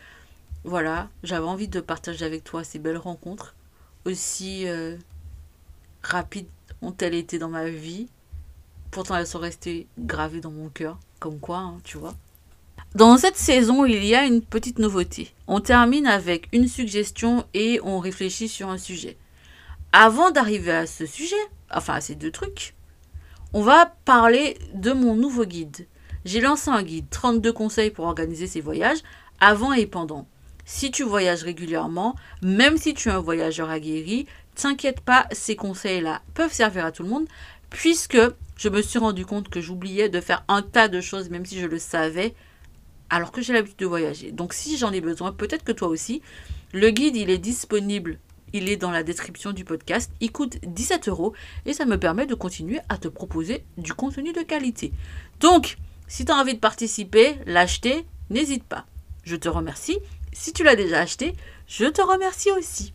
voilà, 0.65 1.09
j'avais 1.23 1.47
envie 1.47 1.69
de 1.69 1.81
partager 1.81 2.25
avec 2.25 2.45
toi 2.45 2.65
ces 2.65 2.79
belles 2.79 2.99
rencontres 2.99 3.55
aussi 4.09 4.67
euh, 4.67 4.97
rapides 6.03 6.49
ont-elles 6.83 7.15
été 7.15 7.39
dans 7.39 7.49
ma 7.49 7.69
vie. 7.69 8.09
Pourtant, 8.91 9.17
elles 9.17 9.27
sont 9.27 9.39
restées 9.39 9.87
gravées 9.99 10.41
dans 10.41 10.51
mon 10.51 10.69
cœur. 10.69 10.99
Comme 11.21 11.39
quoi, 11.39 11.59
hein, 11.59 11.79
tu 11.85 11.99
vois. 11.99 12.15
Dans 12.95 13.19
cette 13.19 13.37
saison, 13.37 13.85
il 13.85 14.03
y 14.03 14.15
a 14.15 14.25
une 14.25 14.41
petite 14.41 14.79
nouveauté. 14.79 15.35
On 15.47 15.61
termine 15.61 16.07
avec 16.07 16.49
une 16.55 16.67
suggestion 16.67 17.45
et 17.53 17.81
on 17.85 17.99
réfléchit 17.99 18.49
sur 18.49 18.71
un 18.71 18.79
sujet. 18.79 19.19
Avant 19.93 20.31
d'arriver 20.31 20.73
à 20.73 20.87
ce 20.87 21.05
sujet, 21.05 21.37
enfin 21.71 21.95
à 21.95 22.01
ces 22.01 22.15
deux 22.15 22.31
trucs, 22.31 22.75
on 23.53 23.61
va 23.61 23.95
parler 24.07 24.57
de 24.73 24.93
mon 24.93 25.15
nouveau 25.15 25.45
guide. 25.45 25.87
J'ai 26.25 26.41
lancé 26.41 26.71
un 26.71 26.83
guide 26.83 27.11
32 27.11 27.53
conseils 27.53 27.91
pour 27.91 28.07
organiser 28.07 28.47
ses 28.47 28.63
voyages 28.63 28.99
avant 29.39 29.75
et 29.75 29.87
pendant 29.87 30.27
si 30.65 30.91
tu 30.91 31.03
voyages 31.03 31.43
régulièrement, 31.43 32.17
même 32.43 32.79
si 32.79 32.95
tu 32.95 33.11
es 33.11 33.13
un 33.13 33.21
voyageur 33.21 33.69
aguerri, 33.69 34.27
t'inquiète 34.55 35.01
pas, 35.01 35.27
ces 35.33 35.57
conseils-là 35.57 36.23
peuvent 36.33 36.53
servir 36.53 36.87
à 36.87 36.93
tout 36.93 37.03
le 37.03 37.09
monde, 37.11 37.29
puisque 37.69 38.19
je 38.57 38.69
me 38.69 38.81
suis 38.81 38.99
rendu 38.99 39.25
compte 39.27 39.51
que 39.51 39.61
j'oubliais 39.61 40.09
de 40.09 40.21
faire 40.21 40.45
un 40.49 40.63
tas 40.63 40.89
de 40.89 41.01
choses, 41.01 41.31
même 41.31 41.47
si 41.47 41.59
je 41.59 41.67
le 41.67 41.79
savais, 41.79 42.35
alors 43.11 43.33
que 43.33 43.41
j'ai 43.41 43.53
l'habitude 43.53 43.79
de 43.79 43.87
voyager. 43.87 44.33
Donc 44.33 44.53
si 44.53 44.77
j'en 44.77 44.93
ai 44.93 45.01
besoin, 45.01 45.33
peut-être 45.33 45.65
que 45.65 45.73
toi 45.73 45.89
aussi, 45.89 46.23
le 46.73 46.91
guide, 46.91 47.17
il 47.17 47.31
est 47.31 47.39
disponible. 47.39 48.19
Il 48.53 48.69
est 48.69 48.77
dans 48.77 48.91
la 48.91 49.03
description 49.03 49.53
du 49.53 49.65
podcast. 49.65 50.11
Il 50.21 50.33
coûte 50.33 50.59
17 50.63 51.09
euros 51.09 51.35
et 51.67 51.73
ça 51.73 51.85
me 51.85 51.99
permet 51.99 52.27
de 52.27 52.35
continuer 52.35 52.81
à 52.89 52.97
te 52.97 53.09
proposer 53.09 53.65
du 53.77 53.93
contenu 53.93 54.33
de 54.33 54.43
qualité. 54.43 54.93
Donc, 55.41 55.77
si 56.07 56.25
tu 56.25 56.33
as 56.33 56.37
envie 56.37 56.55
de 56.55 56.61
participer, 56.61 57.37
l'acheter, 57.47 58.07
n'hésite 58.31 58.65
pas. 58.65 58.87
Je 59.25 59.37
te 59.37 59.49
remercie 59.49 59.99
si 60.33 60.53
tu 60.53 60.63
l'as 60.63 60.77
déjà 60.77 61.01
acheté, 61.01 61.35
je 61.67 61.87
te 61.87 62.01
remercie 62.01 62.51
aussi. 62.53 62.93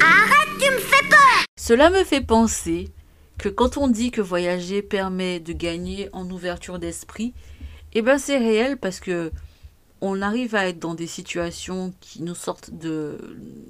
Arrête, 0.00 0.58
tu 0.58 0.70
me 0.70 0.78
fais 0.78 1.08
peur 1.08 1.44
Cela 1.58 1.90
me 1.90 2.04
fait 2.04 2.20
penser 2.20 2.90
que 3.38 3.48
quand 3.48 3.76
on 3.76 3.88
dit 3.88 4.10
que 4.10 4.20
voyager 4.20 4.82
permet 4.82 5.40
de 5.40 5.52
gagner 5.52 6.08
en 6.12 6.28
ouverture 6.30 6.78
d'esprit, 6.78 7.34
eh 7.94 8.02
ben 8.02 8.18
c'est 8.18 8.38
réel 8.38 8.76
parce 8.78 9.00
que 9.00 9.32
on 10.02 10.20
arrive 10.20 10.54
à 10.54 10.68
être 10.68 10.78
dans 10.78 10.94
des 10.94 11.06
situations 11.06 11.94
qui 12.00 12.22
nous 12.22 12.34
sortent 12.34 12.70
de 12.70 13.16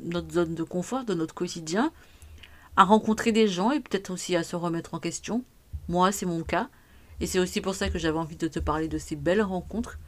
notre 0.03 0.33
zone 0.33 0.55
de 0.55 0.64
confort, 0.64 1.05
de 1.05 1.14
notre 1.14 1.35
quotidien, 1.35 1.92
à 2.77 2.85
rencontrer 2.85 3.31
des 3.31 3.47
gens 3.47 3.71
et 3.71 3.79
peut-être 3.79 4.11
aussi 4.11 4.35
à 4.35 4.42
se 4.42 4.57
remettre 4.57 4.95
en 4.95 4.99
question. 4.99 5.45
Moi, 5.88 6.11
c'est 6.11 6.27
mon 6.27 6.42
cas. 6.42 6.68
Et 7.21 7.27
c'est 7.27 7.38
aussi 7.38 7.61
pour 7.61 7.75
ça 7.75 7.88
que 7.88 7.99
j'avais 7.99 8.18
envie 8.18 8.37
de 8.37 8.49
te 8.49 8.59
parler 8.59 8.88
de 8.88 8.99
ces 8.99 9.14
belles 9.14 9.42
rencontres 9.42 9.99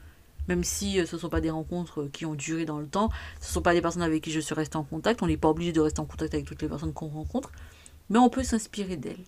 même 0.48 0.64
si 0.64 1.00
euh, 1.00 1.06
ce 1.06 1.16
ne 1.16 1.20
sont 1.20 1.28
pas 1.28 1.40
des 1.40 1.50
rencontres 1.50 2.02
euh, 2.02 2.10
qui 2.12 2.26
ont 2.26 2.34
duré 2.34 2.64
dans 2.64 2.78
le 2.78 2.86
temps, 2.86 3.10
ce 3.40 3.48
ne 3.48 3.52
sont 3.52 3.62
pas 3.62 3.72
des 3.72 3.80
personnes 3.80 4.02
avec 4.02 4.22
qui 4.22 4.30
je 4.30 4.40
suis 4.40 4.54
restée 4.54 4.76
en 4.76 4.84
contact, 4.84 5.22
on 5.22 5.26
n'est 5.26 5.36
pas 5.36 5.48
obligé 5.48 5.72
de 5.72 5.80
rester 5.80 6.00
en 6.00 6.04
contact 6.04 6.34
avec 6.34 6.46
toutes 6.46 6.62
les 6.62 6.68
personnes 6.68 6.92
qu'on 6.92 7.08
rencontre, 7.08 7.50
mais 8.10 8.18
on 8.18 8.28
peut 8.28 8.42
s'inspirer 8.42 8.96
d'elles. 8.96 9.24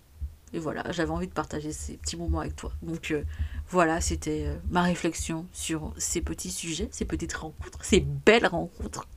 Et 0.53 0.59
voilà, 0.59 0.83
j'avais 0.91 1.11
envie 1.11 1.27
de 1.27 1.33
partager 1.33 1.71
ces 1.71 1.97
petits 1.97 2.17
moments 2.17 2.39
avec 2.39 2.55
toi. 2.55 2.71
Donc 2.81 3.11
euh, 3.11 3.23
voilà, 3.69 3.99
c'était 4.01 4.47
ma 4.69 4.81
réflexion 4.81 5.45
sur 5.51 5.93
ces 5.97 6.21
petits 6.21 6.51
sujets, 6.51 6.87
ces 6.91 7.05
petites 7.05 7.33
rencontres, 7.33 7.83
ces 7.83 7.99
belles 7.99 8.47
rencontres. 8.47 9.07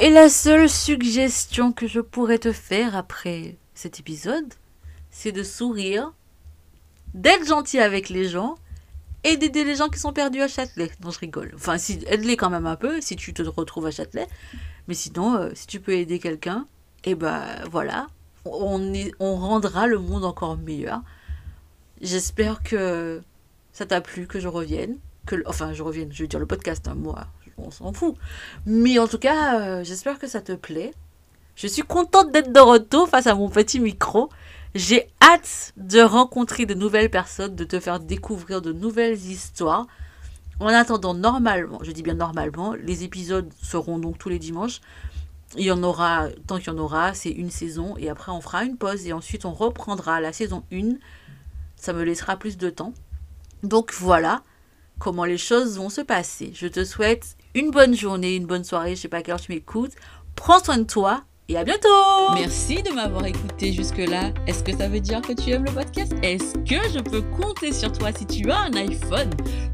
Et 0.00 0.10
la 0.10 0.28
seule 0.28 0.68
suggestion 0.68 1.72
que 1.72 1.86
je 1.86 2.00
pourrais 2.00 2.38
te 2.38 2.52
faire 2.52 2.96
après 2.96 3.56
cet 3.74 4.00
épisode, 4.00 4.54
c'est 5.10 5.32
de 5.32 5.42
sourire, 5.42 6.12
d'être 7.14 7.46
gentil 7.46 7.78
avec 7.78 8.08
les 8.08 8.28
gens 8.28 8.56
et 9.24 9.36
d'aider 9.36 9.64
les 9.64 9.76
gens 9.76 9.88
qui 9.88 10.00
sont 10.00 10.12
perdus 10.12 10.40
à 10.40 10.48
Châtelet. 10.48 10.90
Non, 11.04 11.10
je 11.10 11.18
rigole. 11.18 11.52
Enfin, 11.54 11.78
si, 11.78 12.02
aide-les 12.06 12.36
quand 12.36 12.50
même 12.50 12.66
un 12.66 12.76
peu 12.76 13.00
si 13.00 13.16
tu 13.16 13.32
te 13.34 13.42
retrouves 13.42 13.86
à 13.86 13.90
Châtelet. 13.90 14.26
Mais 14.88 14.94
sinon, 14.94 15.36
euh, 15.36 15.50
si 15.54 15.66
tu 15.66 15.78
peux 15.78 15.92
aider 15.92 16.18
quelqu'un, 16.18 16.66
et 17.04 17.10
eh 17.10 17.14
ben 17.14 17.44
voilà, 17.70 18.08
on, 18.44 19.36
rendra 19.36 19.86
le 19.86 19.98
monde 19.98 20.24
encore 20.24 20.56
meilleur. 20.56 21.02
J'espère 22.00 22.62
que 22.62 23.22
ça 23.72 23.86
t'a 23.86 24.00
plu, 24.00 24.26
que 24.26 24.40
je 24.40 24.48
revienne. 24.48 24.96
Que, 25.26 25.36
enfin, 25.46 25.72
je 25.72 25.82
revienne, 25.82 26.12
je 26.12 26.22
veux 26.22 26.28
dire 26.28 26.40
le 26.40 26.46
podcast, 26.46 26.88
hein, 26.88 26.94
moi, 26.96 27.26
on 27.58 27.70
s'en 27.70 27.92
fout. 27.92 28.16
Mais 28.66 28.98
en 28.98 29.06
tout 29.06 29.18
cas, 29.18 29.60
euh, 29.60 29.84
j'espère 29.84 30.18
que 30.18 30.26
ça 30.26 30.40
te 30.40 30.52
plaît. 30.52 30.92
Je 31.54 31.66
suis 31.66 31.82
contente 31.82 32.32
d'être 32.32 32.52
de 32.52 32.60
retour 32.60 33.08
face 33.08 33.26
à 33.26 33.34
mon 33.34 33.48
petit 33.48 33.78
micro. 33.78 34.30
J'ai 34.74 35.10
hâte 35.20 35.74
de 35.76 36.00
rencontrer 36.00 36.66
de 36.66 36.74
nouvelles 36.74 37.10
personnes, 37.10 37.54
de 37.54 37.64
te 37.64 37.78
faire 37.78 38.00
découvrir 38.00 38.62
de 38.62 38.72
nouvelles 38.72 39.18
histoires. 39.18 39.86
En 40.60 40.68
attendant, 40.68 41.14
normalement, 41.14 41.80
je 41.82 41.92
dis 41.92 42.02
bien 42.02 42.14
normalement, 42.14 42.74
les 42.74 43.04
épisodes 43.04 43.50
seront 43.62 43.98
donc 43.98 44.18
tous 44.18 44.28
les 44.28 44.38
dimanches. 44.38 44.80
Il 45.56 45.64
y 45.64 45.70
en 45.70 45.82
aura, 45.82 46.28
tant 46.46 46.58
qu'il 46.58 46.68
y 46.68 46.70
en 46.70 46.78
aura, 46.78 47.14
c'est 47.14 47.30
une 47.30 47.50
saison. 47.50 47.96
Et 47.98 48.08
après, 48.08 48.32
on 48.32 48.40
fera 48.40 48.64
une 48.64 48.76
pause 48.76 49.06
et 49.06 49.12
ensuite, 49.12 49.44
on 49.44 49.52
reprendra 49.52 50.20
la 50.20 50.32
saison 50.32 50.64
1. 50.72 50.96
Ça 51.76 51.92
me 51.92 52.02
laissera 52.02 52.36
plus 52.36 52.56
de 52.56 52.70
temps. 52.70 52.94
Donc 53.62 53.92
voilà 53.92 54.42
comment 54.98 55.24
les 55.24 55.38
choses 55.38 55.78
vont 55.78 55.90
se 55.90 56.00
passer. 56.00 56.52
Je 56.54 56.66
te 56.66 56.84
souhaite 56.84 57.36
une 57.54 57.70
bonne 57.70 57.94
journée, 57.94 58.36
une 58.36 58.46
bonne 58.46 58.64
soirée. 58.64 58.96
Je 58.96 59.02
sais 59.02 59.08
pas 59.08 59.22
quelle 59.22 59.34
heure 59.34 59.40
tu 59.40 59.52
m'écoutes. 59.52 59.92
Prends 60.36 60.62
soin 60.62 60.78
de 60.78 60.84
toi 60.84 61.24
et 61.48 61.56
à 61.56 61.64
bientôt 61.64 61.88
Merci 62.34 62.82
de 62.82 62.90
m'avoir 62.90 63.26
écouté 63.26 63.72
jusque-là. 63.72 64.32
Est-ce 64.46 64.62
que 64.62 64.76
ça 64.76 64.88
veut 64.88 65.00
dire 65.00 65.20
que 65.20 65.32
tu 65.32 65.50
aimes 65.50 65.64
le 65.64 65.72
podcast? 65.72 66.12
Est-ce 66.22 66.54
que 66.58 66.88
je 66.92 67.00
peux 67.00 67.22
compter 67.36 67.72
sur 67.72 67.92
toi 67.92 68.10
si 68.12 68.26
tu 68.26 68.50
as 68.50 68.60
un 68.60 68.74
iPhone? 68.74 69.30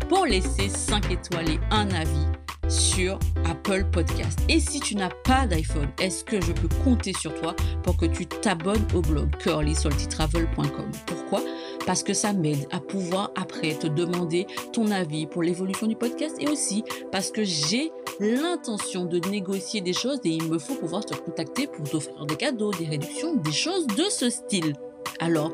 Pour 0.08 0.24
laisser 0.24 0.68
5 0.70 1.10
étoiles 1.12 1.50
et 1.50 1.60
un 1.70 1.90
avis 1.90 2.26
sur 2.68 3.18
Apple 3.44 3.84
Podcast. 3.92 4.38
Et 4.48 4.60
si 4.60 4.80
tu 4.80 4.94
n'as 4.94 5.10
pas 5.24 5.46
d'iPhone, 5.46 5.88
est-ce 6.00 6.24
que 6.24 6.40
je 6.40 6.52
peux 6.52 6.68
compter 6.84 7.12
sur 7.12 7.34
toi 7.40 7.54
pour 7.82 7.96
que 7.96 8.06
tu 8.06 8.26
t'abonnes 8.26 8.86
au 8.94 9.00
blog 9.00 9.34
curlysaltytravel.com 9.38 10.90
Pourquoi? 11.06 11.42
Parce 11.86 12.02
que 12.02 12.12
ça 12.12 12.32
m'aide 12.32 12.66
à 12.70 12.80
pouvoir 12.80 13.30
après 13.36 13.74
te 13.74 13.86
demander 13.86 14.46
ton 14.72 14.90
avis 14.90 15.26
pour 15.26 15.42
l'évolution 15.42 15.86
du 15.86 15.96
podcast 15.96 16.36
et 16.40 16.48
aussi 16.48 16.84
parce 17.10 17.30
que 17.30 17.44
j'ai 17.44 17.92
l'intention 18.20 19.04
de 19.04 19.18
négocier 19.28 19.80
des 19.80 19.92
choses 19.92 20.20
et 20.24 20.30
il 20.30 20.48
me 20.48 20.58
faut 20.58 20.74
pouvoir 20.74 21.04
te 21.04 21.14
contacter 21.14 21.66
pour 21.66 21.88
t'offrir 21.88 22.26
des 22.26 22.36
cadeaux, 22.36 22.72
des 22.72 22.86
réductions, 22.86 23.36
des 23.36 23.52
choses 23.52 23.86
de 23.86 24.04
ce 24.10 24.28
style. 24.28 24.74
Alors, 25.20 25.52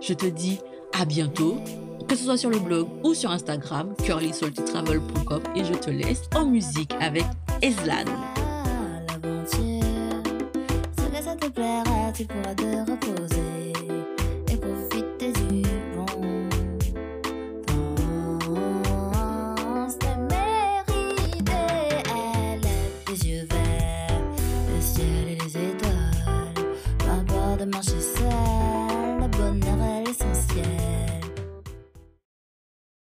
je 0.00 0.14
te 0.14 0.26
dis 0.26 0.58
à 0.98 1.04
bientôt, 1.04 1.58
que 2.08 2.16
ce 2.16 2.24
soit 2.24 2.36
sur 2.36 2.50
le 2.50 2.58
blog 2.58 2.88
ou 3.04 3.14
sur 3.14 3.30
Instagram, 3.30 3.94
curlysaltytravel.com 4.02 5.42
et 5.54 5.64
je 5.64 5.74
te 5.74 5.90
laisse 5.90 6.22
en 6.34 6.46
musique 6.46 6.94
avec 7.00 7.24
Eslan. 7.62 8.04